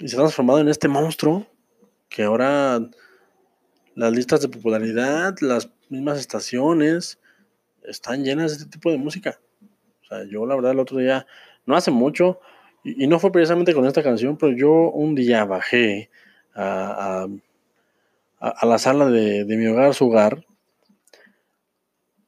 y 0.00 0.08
se 0.08 0.16
ha 0.16 0.18
transformado 0.18 0.58
en 0.58 0.68
este 0.68 0.88
monstruo 0.88 1.46
que 2.08 2.24
ahora 2.24 2.80
las 3.94 4.12
listas 4.12 4.40
de 4.40 4.48
popularidad, 4.48 5.36
las 5.40 5.70
mismas 5.88 6.18
estaciones, 6.18 7.20
están 7.84 8.24
llenas 8.24 8.50
de 8.50 8.56
este 8.56 8.70
tipo 8.70 8.90
de 8.90 8.98
música. 8.98 9.40
O 10.02 10.06
sea, 10.06 10.24
yo 10.24 10.46
la 10.46 10.56
verdad 10.56 10.72
el 10.72 10.80
otro 10.80 10.98
día, 10.98 11.28
no 11.64 11.76
hace 11.76 11.92
mucho, 11.92 12.40
y, 12.82 13.06
no 13.06 13.18
fue 13.18 13.32
precisamente 13.32 13.74
con 13.74 13.86
esta 13.86 14.02
canción, 14.02 14.36
pero 14.36 14.52
yo 14.56 14.70
un 14.70 15.14
día 15.14 15.44
bajé 15.44 16.10
a, 16.54 17.26
a, 18.38 18.66
la 18.66 18.78
sala 18.78 19.06
de, 19.06 19.44
de, 19.44 19.56
mi 19.56 19.66
hogar, 19.66 19.94
su 19.94 20.06
hogar, 20.06 20.44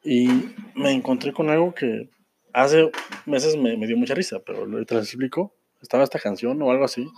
y 0.05 0.29
me 0.75 0.93
encontré 0.93 1.33
con 1.33 1.49
algo 1.49 1.75
que 1.75 2.11
hace 2.53 2.91
meses 3.27 3.57
me, 3.57 3.77
me 3.77 3.87
dio 3.87 3.97
mucha 3.97 4.15
risa, 4.15 4.41
pero 4.45 4.61
ahorita 4.61 4.97
les 4.97 5.05
explico. 5.05 5.55
Estaba 5.81 6.05
esta 6.05 6.19
canción 6.19 6.61
o 6.63 6.71
algo 6.71 6.85
así. 6.85 7.09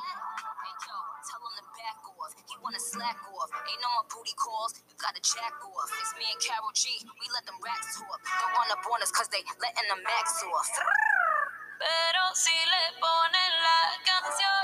Pero 11.84 12.22
si 12.32 12.50
le 12.50 12.84
ponen 12.98 13.50
la 13.68 13.80
canción, 14.08 14.60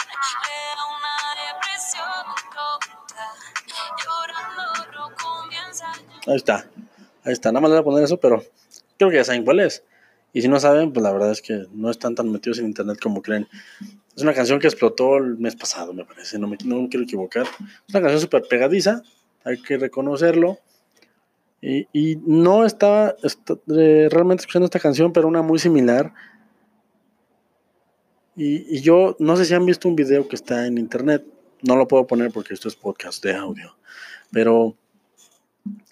da 0.46 0.87
una 0.96 1.16
depresión 1.44 2.24
Llorando 4.00 4.64
no 4.96 5.04
comienza. 5.16 5.92
Ahí 6.26 6.37
está. 6.37 6.66
Ahí 7.24 7.33
está. 7.35 7.52
Nada 7.52 7.61
más 7.61 7.70
le 7.70 7.76
voy 7.76 7.80
a 7.83 7.85
poner 7.85 8.04
eso, 8.04 8.18
pero 8.18 8.42
creo 8.96 9.11
que 9.11 9.16
ya 9.16 9.24
saben 9.24 9.44
cuál 9.44 9.61
es. 9.61 9.85
Y 10.33 10.40
si 10.40 10.48
no 10.48 10.59
saben, 10.61 10.92
pues 10.92 11.02
la 11.02 11.12
verdad 11.12 11.33
es 11.33 11.42
que 11.42 11.66
no 11.72 11.90
están 11.90 12.14
tan 12.14 12.30
metidos 12.30 12.59
en 12.59 12.66
internet 12.66 12.98
como 13.02 13.20
creen. 13.20 13.48
Es 14.16 14.22
una 14.22 14.33
canción 14.33 14.59
que 14.59 14.68
explotó 14.68 15.18
el 15.18 15.37
mes 15.37 15.56
pasado, 15.56 15.92
me 15.92 16.04
parece, 16.04 16.38
no 16.38 16.46
me, 16.46 16.56
no 16.64 16.83
me 16.83 16.88
quiero 16.88 17.04
equivocar. 17.04 17.46
Es 17.87 17.94
una 17.94 18.00
canción 18.00 18.20
súper 18.20 18.44
pegadiza, 18.48 19.02
hay 19.44 19.61
que 19.61 19.76
reconocerlo. 19.76 20.59
Y, 21.61 21.88
y 21.92 22.16
no 22.24 22.64
estaba 22.64 23.16
eh, 23.22 24.09
realmente 24.11 24.42
escuchando 24.42 24.64
esta 24.64 24.80
canción, 24.80 25.12
pero 25.12 25.28
una 25.28 25.42
muy 25.42 25.59
similar. 25.59 26.14
Y, 28.40 28.74
y, 28.74 28.81
yo 28.81 29.16
no 29.18 29.37
sé 29.37 29.44
si 29.44 29.53
han 29.53 29.66
visto 29.66 29.87
un 29.87 29.96
video 29.96 30.26
que 30.26 30.35
está 30.35 30.66
en 30.66 30.79
internet. 30.79 31.26
No 31.61 31.76
lo 31.76 31.87
puedo 31.87 32.07
poner 32.07 32.33
porque 32.33 32.55
esto 32.55 32.68
es 32.68 32.74
podcast 32.74 33.22
de 33.22 33.35
audio. 33.35 33.76
Pero 34.33 34.74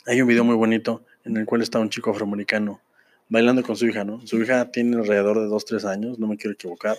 hay 0.07 0.23
un 0.23 0.29
video 0.29 0.45
muy 0.45 0.55
bonito 0.55 1.05
en 1.27 1.37
el 1.37 1.45
cual 1.45 1.61
está 1.61 1.79
un 1.79 1.91
chico 1.91 2.11
afroamericano 2.11 2.81
bailando 3.29 3.63
con 3.63 3.77
su 3.77 3.87
hija, 3.87 4.03
¿no? 4.03 4.27
Su 4.27 4.41
hija 4.41 4.71
tiene 4.71 4.97
alrededor 4.97 5.39
de 5.39 5.45
2, 5.45 5.63
3 5.63 5.85
años, 5.85 6.19
no 6.19 6.27
me 6.27 6.39
quiero 6.39 6.55
equivocar. 6.55 6.97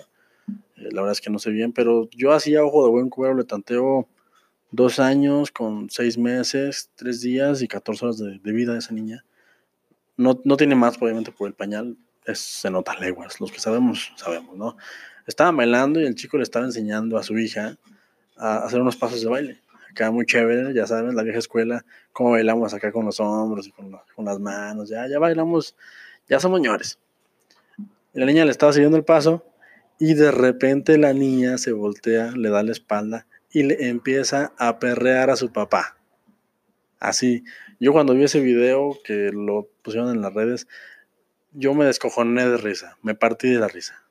Eh, 0.77 0.89
la 0.91 1.01
verdad 1.01 1.13
es 1.13 1.21
que 1.21 1.31
no 1.31 1.39
sé 1.39 1.49
bien, 1.49 1.73
pero 1.73 2.07
yo 2.11 2.31
hacía 2.31 2.63
ojo 2.63 2.83
de 2.83 2.91
buen 2.91 3.09
cubero 3.09 3.33
le 3.33 3.43
tanteo 3.43 4.07
dos 4.69 4.99
años 4.99 5.49
con 5.49 5.89
seis 5.89 6.19
meses, 6.19 6.91
tres 6.93 7.21
días 7.21 7.63
y 7.63 7.67
14 7.67 8.05
horas 8.05 8.17
de, 8.19 8.37
de 8.37 8.51
vida 8.51 8.73
de 8.73 8.79
esa 8.79 8.93
niña. 8.93 9.25
No, 10.15 10.39
no, 10.43 10.57
tiene 10.57 10.75
más, 10.75 11.01
obviamente, 11.01 11.31
por 11.31 11.47
el 11.47 11.55
pañal. 11.55 11.97
Es, 12.23 12.37
se 12.37 12.69
nota 12.69 12.93
leguas. 12.99 13.41
Los 13.41 13.51
que 13.51 13.59
sabemos, 13.59 14.11
sabemos, 14.15 14.55
¿no? 14.55 14.77
Estaba 15.29 15.51
bailando 15.51 16.01
y 16.01 16.07
el 16.07 16.15
chico 16.15 16.37
le 16.37 16.43
estaba 16.43 16.65
enseñando 16.65 17.15
a 17.15 17.21
su 17.21 17.37
hija 17.37 17.77
a 18.35 18.65
hacer 18.65 18.81
unos 18.81 18.97
pasos 18.97 19.21
de 19.21 19.29
baile. 19.29 19.61
Acá 19.91 20.09
muy 20.09 20.25
chévere, 20.25 20.73
ya 20.73 20.87
saben, 20.87 21.15
la 21.15 21.21
vieja 21.21 21.37
escuela, 21.37 21.85
cómo 22.13 22.31
bailamos 22.31 22.73
acá 22.73 22.91
con 22.91 23.05
los 23.05 23.19
hombros 23.19 23.67
y 23.67 23.71
con, 23.71 23.95
con 24.15 24.25
las 24.25 24.39
manos. 24.39 24.89
Ya, 24.89 25.07
ya 25.07 25.19
bailamos, 25.19 25.75
ya 26.27 26.39
somos 26.39 26.57
señores. 26.57 26.97
Y 27.77 28.19
la 28.19 28.25
niña 28.25 28.43
le 28.43 28.49
estaba 28.49 28.73
siguiendo 28.73 28.97
el 28.97 29.03
paso 29.03 29.45
y 29.99 30.15
de 30.15 30.31
repente 30.31 30.97
la 30.97 31.13
niña 31.13 31.59
se 31.59 31.73
voltea, 31.73 32.31
le 32.31 32.49
da 32.49 32.63
la 32.63 32.71
espalda 32.71 33.27
y 33.51 33.61
le 33.61 33.87
empieza 33.87 34.51
a 34.57 34.79
perrear 34.79 35.29
a 35.29 35.35
su 35.35 35.53
papá. 35.53 35.95
Así, 36.99 37.43
yo 37.79 37.93
cuando 37.93 38.15
vi 38.15 38.23
ese 38.23 38.39
video 38.39 38.97
que 39.03 39.29
lo 39.31 39.67
pusieron 39.83 40.09
en 40.09 40.23
las 40.23 40.33
redes, 40.33 40.67
yo 41.51 41.75
me 41.75 41.85
descojoné 41.85 42.49
de 42.49 42.57
risa, 42.57 42.97
me 43.03 43.13
partí 43.13 43.47
de 43.51 43.59
la 43.59 43.67
risa. 43.67 44.08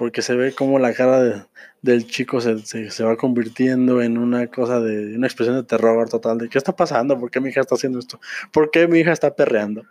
Porque 0.00 0.22
se 0.22 0.34
ve 0.34 0.54
como 0.54 0.78
la 0.78 0.94
cara 0.94 1.22
de, 1.22 1.42
del 1.82 2.06
chico 2.06 2.40
se, 2.40 2.56
se, 2.64 3.04
va 3.04 3.18
convirtiendo 3.18 4.00
en 4.00 4.16
una 4.16 4.46
cosa 4.46 4.80
de 4.80 5.14
una 5.14 5.26
expresión 5.26 5.56
de 5.56 5.62
terror 5.62 6.08
total. 6.08 6.38
De 6.38 6.48
qué 6.48 6.56
está 6.56 6.74
pasando, 6.74 7.20
por 7.20 7.30
qué 7.30 7.38
mi 7.38 7.50
hija 7.50 7.60
está 7.60 7.74
haciendo 7.74 7.98
esto, 7.98 8.18
por 8.50 8.70
qué 8.70 8.88
mi 8.88 9.00
hija 9.00 9.12
está 9.12 9.36
perreando. 9.36 9.84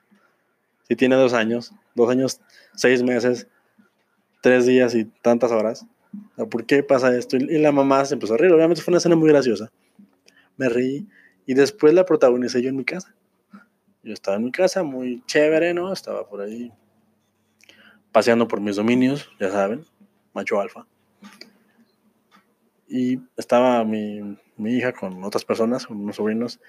Si 0.88 0.96
tiene 0.96 1.16
dos 1.16 1.34
años, 1.34 1.74
dos 1.94 2.10
años, 2.10 2.42
seis 2.74 3.04
meses, 3.04 3.46
tres 4.42 4.66
días 4.66 4.96
y 4.96 5.06
tantas 5.06 5.52
horas. 5.52 5.86
¿Por 6.50 6.66
qué 6.66 6.82
pasa 6.82 7.16
esto? 7.16 7.38
Y 7.38 7.60
la 7.60 7.72
mamá 7.72 8.04
se 8.04 8.16
empezó 8.16 8.34
a 8.34 8.38
reír. 8.38 8.52
Obviamente 8.52 8.82
fue 8.82 8.92
una 8.94 8.98
escena 8.98 9.16
muy 9.16 9.30
graciosa. 9.30 9.72
Me 10.58 10.70
reí 10.70 11.08
y 11.46 11.54
después 11.54 11.94
la 11.94 12.04
protagonicé 12.04 12.64
yo 12.64 12.70
en 12.70 12.78
mi 12.78 12.84
casa. 12.84 13.14
Yo 14.02 14.14
estaba 14.14 14.38
en 14.38 14.46
mi 14.46 14.52
casa, 14.52 14.82
muy 14.82 15.22
chévere, 15.28 15.76
¿no? 15.76 15.94
Estaba 15.94 16.28
por 16.28 16.42
ahí 16.42 16.72
paseando 18.12 18.48
por 18.48 18.60
mis 18.60 18.76
dominios, 18.76 19.30
ya 19.40 19.52
saben, 19.52 19.86
macho 20.34 20.60
alfa. 20.60 20.86
Y 22.88 23.20
estaba 23.38 23.84
mi, 23.84 24.38
mi 24.58 24.78
hija 24.78 24.94
con 24.94 25.24
otras 25.24 25.46
personas, 25.46 25.86
con 25.86 25.98
unos 25.98 26.16
sobrinos, 26.16 26.60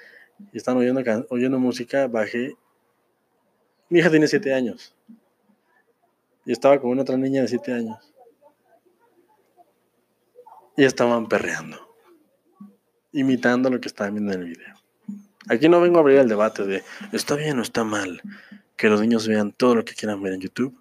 y 0.53 0.59
estaban 0.59 0.83
oyendo, 0.83 1.27
oyendo 1.31 1.59
música. 1.59 2.07
Bajé. 2.07 2.55
Mi 3.89 4.01
hija 4.01 4.11
tiene 4.11 4.29
siete 4.29 4.53
años. 4.55 4.95
Y 6.45 6.53
estaba 6.53 6.81
con 6.81 6.91
una 6.91 7.03
otra 7.03 7.17
niña 7.17 7.43
de 7.43 7.49
siete 7.49 7.73
años 7.73 8.11
y 10.81 10.85
estaban 10.85 11.29
perreando, 11.29 11.77
imitando 13.13 13.69
lo 13.69 13.83
que 13.83 13.89
estaban 13.89 14.15
viendo 14.15 14.33
en 14.33 14.41
el 14.41 14.49
video. 14.49 14.75
Aquí 15.51 15.69
no 15.69 15.79
vengo 15.79 15.99
a 15.99 16.01
abrir 16.01 16.19
el 16.19 16.29
debate 16.29 16.65
de 16.65 16.83
está 17.13 17.37
bien 17.37 17.59
o 17.59 17.63
está 17.63 17.85
mal 17.85 18.23
que 18.79 18.89
los 18.89 18.99
niños 19.03 19.29
vean 19.29 19.53
todo 19.53 19.75
lo 19.75 19.85
que 19.85 19.93
quieran 19.93 20.23
ver 20.23 20.33
en 20.33 20.41
YouTube. 20.41 20.80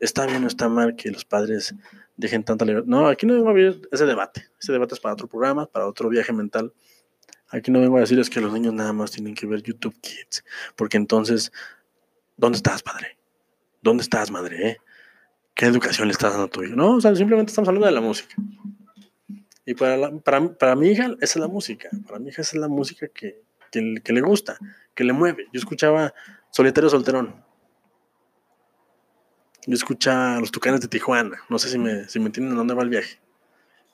Está 0.00 0.26
bien 0.26 0.44
o 0.44 0.46
está 0.46 0.68
mal 0.68 0.96
que 0.96 1.10
los 1.10 1.24
padres 1.24 1.74
dejen 2.16 2.44
tanta 2.44 2.64
libertad. 2.64 2.88
No, 2.88 3.08
aquí 3.08 3.26
no 3.26 3.34
vengo 3.34 3.48
a 3.48 3.50
abrir 3.50 3.88
ese 3.90 4.06
debate. 4.06 4.46
Ese 4.60 4.72
debate 4.72 4.94
es 4.94 5.00
para 5.00 5.14
otro 5.14 5.28
programa, 5.28 5.66
para 5.66 5.86
otro 5.86 6.08
viaje 6.08 6.32
mental. 6.32 6.72
Aquí 7.48 7.70
no 7.70 7.80
vengo 7.80 7.96
a 7.96 8.00
decirles 8.00 8.30
que 8.30 8.40
los 8.40 8.52
niños 8.52 8.72
nada 8.74 8.92
más 8.92 9.10
tienen 9.10 9.34
que 9.34 9.46
ver 9.46 9.62
YouTube 9.62 9.94
Kids. 10.00 10.44
Porque 10.76 10.96
entonces, 10.96 11.52
¿dónde 12.36 12.56
estás, 12.56 12.82
padre? 12.82 13.16
¿Dónde 13.80 14.02
estás, 14.02 14.30
madre? 14.30 14.68
Eh? 14.68 14.76
¿Qué 15.54 15.66
educación 15.66 16.08
le 16.08 16.12
estás 16.12 16.32
dando 16.32 16.46
a 16.46 16.50
tu 16.50 16.62
hijo? 16.62 16.74
No, 16.74 17.00
simplemente 17.00 17.50
estamos 17.50 17.68
hablando 17.68 17.86
de 17.86 17.92
la 17.92 18.00
música. 18.00 18.34
Y 19.66 19.74
para, 19.74 19.96
la, 19.96 20.10
para, 20.18 20.52
para, 20.54 20.74
mi 20.74 20.88
hija, 20.88 21.06
esa 21.20 21.20
es 21.20 21.36
la 21.36 21.48
música. 21.48 21.88
Para 22.06 22.18
mi 22.18 22.30
hija, 22.30 22.42
esa 22.42 22.56
es 22.56 22.60
la 22.60 22.68
música 22.68 23.08
que, 23.08 23.42
que, 23.70 24.00
que 24.02 24.12
le 24.12 24.20
gusta, 24.20 24.58
que 24.94 25.04
le 25.04 25.12
mueve. 25.12 25.46
Yo 25.52 25.58
escuchaba 25.58 26.12
Solitario 26.50 26.90
Solterón. 26.90 27.44
Yo 29.66 29.74
escuchaba 29.74 30.40
Los 30.40 30.50
Tucanes 30.50 30.80
de 30.80 30.88
Tijuana. 30.88 31.38
No 31.48 31.58
sé 31.58 31.68
si 31.68 31.78
me, 31.78 32.08
si 32.08 32.18
me 32.18 32.26
entienden 32.26 32.56
dónde 32.56 32.74
va 32.74 32.82
el 32.82 32.90
viaje. 32.90 33.18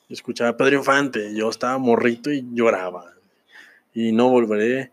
Yo 0.08 0.14
escuchaba 0.14 0.56
Pedro 0.56 0.78
Infante. 0.78 1.34
Yo 1.34 1.48
estaba 1.48 1.78
morrito 1.78 2.32
y 2.32 2.48
lloraba. 2.52 3.14
Y 3.94 4.12
no 4.12 4.28
volveré, 4.28 4.90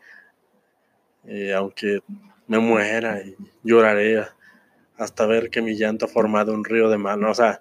eh, 1.25 1.53
aunque 1.53 2.01
me 2.47 2.59
muera 2.59 3.21
y 3.21 3.35
lloraré 3.63 4.25
hasta 4.97 5.25
ver 5.25 5.49
que 5.49 5.61
mi 5.61 5.75
llanto 5.75 6.05
ha 6.05 6.09
formado 6.09 6.53
un 6.53 6.63
río 6.63 6.89
de 6.89 6.97
mal. 6.97 7.23
O 7.23 7.33
sea, 7.33 7.59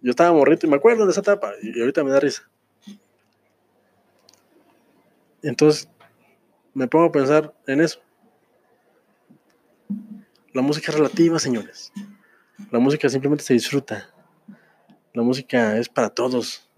yo 0.00 0.10
estaba 0.10 0.32
morrito 0.32 0.66
y 0.66 0.70
me 0.70 0.76
acuerdo 0.76 1.06
de 1.06 1.12
esa 1.12 1.20
etapa 1.20 1.52
y 1.62 1.80
ahorita 1.80 2.04
me 2.04 2.10
da 2.10 2.20
risa. 2.20 2.48
Entonces 5.42 5.88
me 6.74 6.86
pongo 6.86 7.06
a 7.06 7.12
pensar 7.12 7.54
en 7.66 7.80
eso. 7.80 8.00
La 10.52 10.62
música 10.62 10.90
es 10.90 10.98
relativa, 10.98 11.38
señores. 11.38 11.92
La 12.70 12.78
música 12.78 13.08
simplemente 13.08 13.44
se 13.44 13.54
disfruta. 13.54 14.10
La 15.14 15.22
música 15.22 15.78
es 15.78 15.88
para 15.88 16.10
todos. 16.10 16.68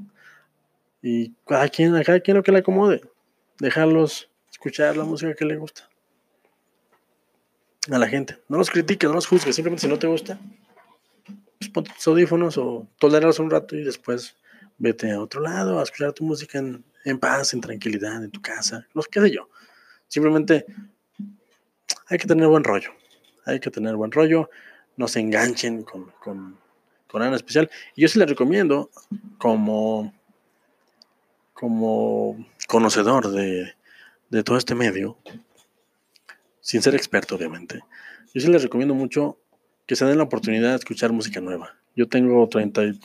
Y 1.02 1.32
cada 1.46 1.68
quien, 1.68 1.94
a 1.96 2.04
cada 2.04 2.20
quien 2.20 2.36
lo 2.36 2.42
que 2.42 2.52
le 2.52 2.58
acomode. 2.58 3.02
Dejarlos 3.58 4.30
escuchar 4.50 4.96
la 4.96 5.04
música 5.04 5.34
que 5.34 5.44
le 5.44 5.56
gusta. 5.56 5.88
A 7.90 7.98
la 7.98 8.08
gente. 8.08 8.38
No 8.48 8.58
los 8.58 8.70
critiques, 8.70 9.08
no 9.08 9.14
los 9.14 9.26
juzgues. 9.26 9.54
Simplemente 9.54 9.82
si 9.82 9.88
no 9.88 9.98
te 9.98 10.06
gusta, 10.06 10.38
pues 11.72 11.92
tus 11.92 12.06
audífonos 12.06 12.56
o 12.58 12.88
toleras 12.98 13.38
un 13.40 13.50
rato 13.50 13.76
y 13.76 13.82
después 13.82 14.36
vete 14.78 15.10
a 15.10 15.20
otro 15.20 15.40
lado 15.40 15.78
a 15.78 15.82
escuchar 15.82 16.12
tu 16.12 16.24
música 16.24 16.58
en, 16.58 17.18
paz, 17.18 17.54
en 17.54 17.60
tranquilidad, 17.60 18.22
en 18.22 18.30
tu 18.30 18.40
casa, 18.40 18.86
no 18.94 19.02
sé 19.02 19.08
qué 19.10 19.20
sé 19.20 19.30
yo. 19.30 19.48
Simplemente 20.08 20.66
hay 22.06 22.18
que 22.18 22.26
tener 22.26 22.46
buen 22.46 22.64
rollo. 22.64 22.90
Hay 23.46 23.60
que 23.60 23.70
tener 23.70 23.96
buen 23.96 24.12
rollo. 24.12 24.50
No 24.96 25.08
se 25.08 25.20
enganchen 25.20 25.82
con, 25.82 26.12
con, 26.22 26.56
con 27.08 27.20
nada 27.20 27.36
especial. 27.36 27.70
Y 27.94 28.02
yo 28.02 28.08
sí 28.08 28.18
les 28.18 28.28
recomiendo, 28.28 28.90
como, 29.38 30.12
como 31.52 32.44
conocedor 32.66 33.30
de, 33.30 33.74
de 34.30 34.42
todo 34.42 34.56
este 34.56 34.74
medio, 34.74 35.16
sin 36.60 36.82
ser 36.82 36.94
experto, 36.94 37.36
obviamente, 37.36 37.84
yo 38.32 38.40
sí 38.40 38.48
les 38.48 38.62
recomiendo 38.62 38.94
mucho 38.94 39.38
que 39.86 39.96
se 39.96 40.04
den 40.06 40.18
la 40.18 40.24
oportunidad 40.24 40.70
de 40.70 40.76
escuchar 40.76 41.12
música 41.12 41.40
nueva. 41.40 41.76
Yo 41.94 42.08
tengo 42.08 42.48
treinta 42.48 42.82
y 42.82 42.98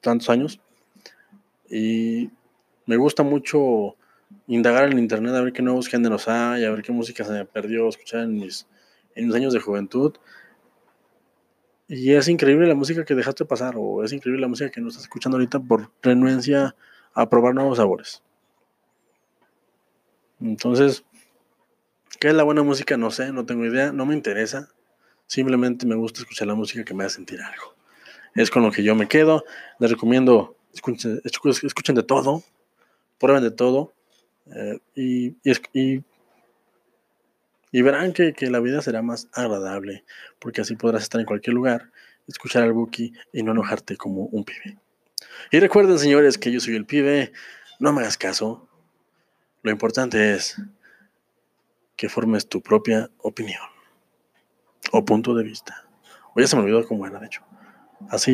tantos 0.00 0.30
años 0.30 0.60
y 1.68 2.30
me 2.86 2.96
gusta 2.96 3.22
mucho 3.22 3.96
indagar 4.46 4.90
en 4.90 4.98
internet 4.98 5.34
a 5.34 5.42
ver 5.42 5.52
qué 5.52 5.60
nuevos 5.60 5.88
géneros 5.88 6.28
hay, 6.28 6.64
a 6.64 6.70
ver 6.70 6.82
qué 6.82 6.92
música 6.92 7.24
se 7.24 7.32
me 7.32 7.44
perdió 7.44 7.88
escuchar 7.88 8.20
en 8.20 8.38
mis, 8.38 8.66
en 9.14 9.26
mis 9.26 9.34
años 9.34 9.52
de 9.52 9.60
juventud. 9.60 10.14
Y 11.88 12.12
es 12.12 12.28
increíble 12.28 12.66
la 12.66 12.74
música 12.74 13.04
que 13.04 13.14
dejaste 13.14 13.44
pasar, 13.44 13.74
o 13.76 14.02
es 14.02 14.12
increíble 14.12 14.40
la 14.40 14.48
música 14.48 14.70
que 14.70 14.80
no 14.80 14.88
estás 14.88 15.04
escuchando 15.04 15.36
ahorita 15.36 15.60
por 15.60 15.90
renuencia 16.02 16.74
a 17.12 17.28
probar 17.28 17.54
nuevos 17.54 17.76
sabores. 17.76 18.22
Entonces, 20.40 21.04
¿qué 22.18 22.28
es 22.28 22.34
la 22.34 22.42
buena 22.42 22.62
música? 22.62 22.96
No 22.96 23.10
sé, 23.10 23.32
no 23.32 23.46
tengo 23.46 23.64
idea, 23.64 23.92
no 23.92 24.06
me 24.06 24.14
interesa. 24.14 24.70
Simplemente 25.26 25.86
me 25.86 25.94
gusta 25.94 26.20
escuchar 26.20 26.48
la 26.48 26.54
música 26.54 26.84
que 26.84 26.94
me 26.94 27.04
hace 27.04 27.16
sentir 27.16 27.40
algo. 27.40 27.74
Es 28.34 28.50
con 28.50 28.62
lo 28.62 28.72
que 28.72 28.82
yo 28.82 28.94
me 28.94 29.08
quedo. 29.08 29.44
Les 29.78 29.90
recomiendo, 29.90 30.56
escuchen, 30.72 31.94
de 31.94 32.02
todo, 32.02 32.42
prueben 33.18 33.42
de 33.42 33.50
todo. 33.50 33.92
Eh, 34.46 34.78
y, 34.94 36.04
y, 37.74 37.82
verán 37.82 38.12
que, 38.12 38.34
que, 38.34 38.50
la 38.50 38.60
vida 38.60 38.80
será 38.82 39.02
más 39.02 39.28
agradable, 39.32 40.04
porque 40.38 40.60
así 40.60 40.76
podrás 40.76 41.02
estar 41.02 41.20
en 41.20 41.26
cualquier 41.26 41.54
lugar, 41.54 41.90
escuchar 42.28 42.62
al 42.62 42.72
Buki 42.72 43.12
y 43.32 43.42
no 43.42 43.50
enojarte 43.50 43.96
como 43.96 44.26
un 44.26 44.44
pibe. 44.44 44.78
Y 45.50 45.58
recuerden, 45.58 45.98
señores, 45.98 46.38
que 46.38 46.52
yo 46.52 46.60
soy 46.60 46.76
el 46.76 46.86
pibe, 46.86 47.32
no 47.80 47.92
me 47.92 48.02
hagas 48.02 48.16
caso. 48.16 48.68
Lo 49.62 49.72
importante 49.72 50.34
es 50.34 50.56
que 51.96 52.08
formes 52.08 52.48
tu 52.48 52.62
propia 52.62 53.10
opinión 53.18 53.62
o 54.92 55.04
punto 55.04 55.34
de 55.34 55.42
vista. 55.42 55.88
O 56.36 56.40
ya 56.40 56.46
se 56.46 56.54
me 56.54 56.62
olvidó 56.62 56.86
cómo 56.86 57.08
era, 57.08 57.18
de 57.18 57.26
hecho. 57.26 57.42
Así. 58.08 58.32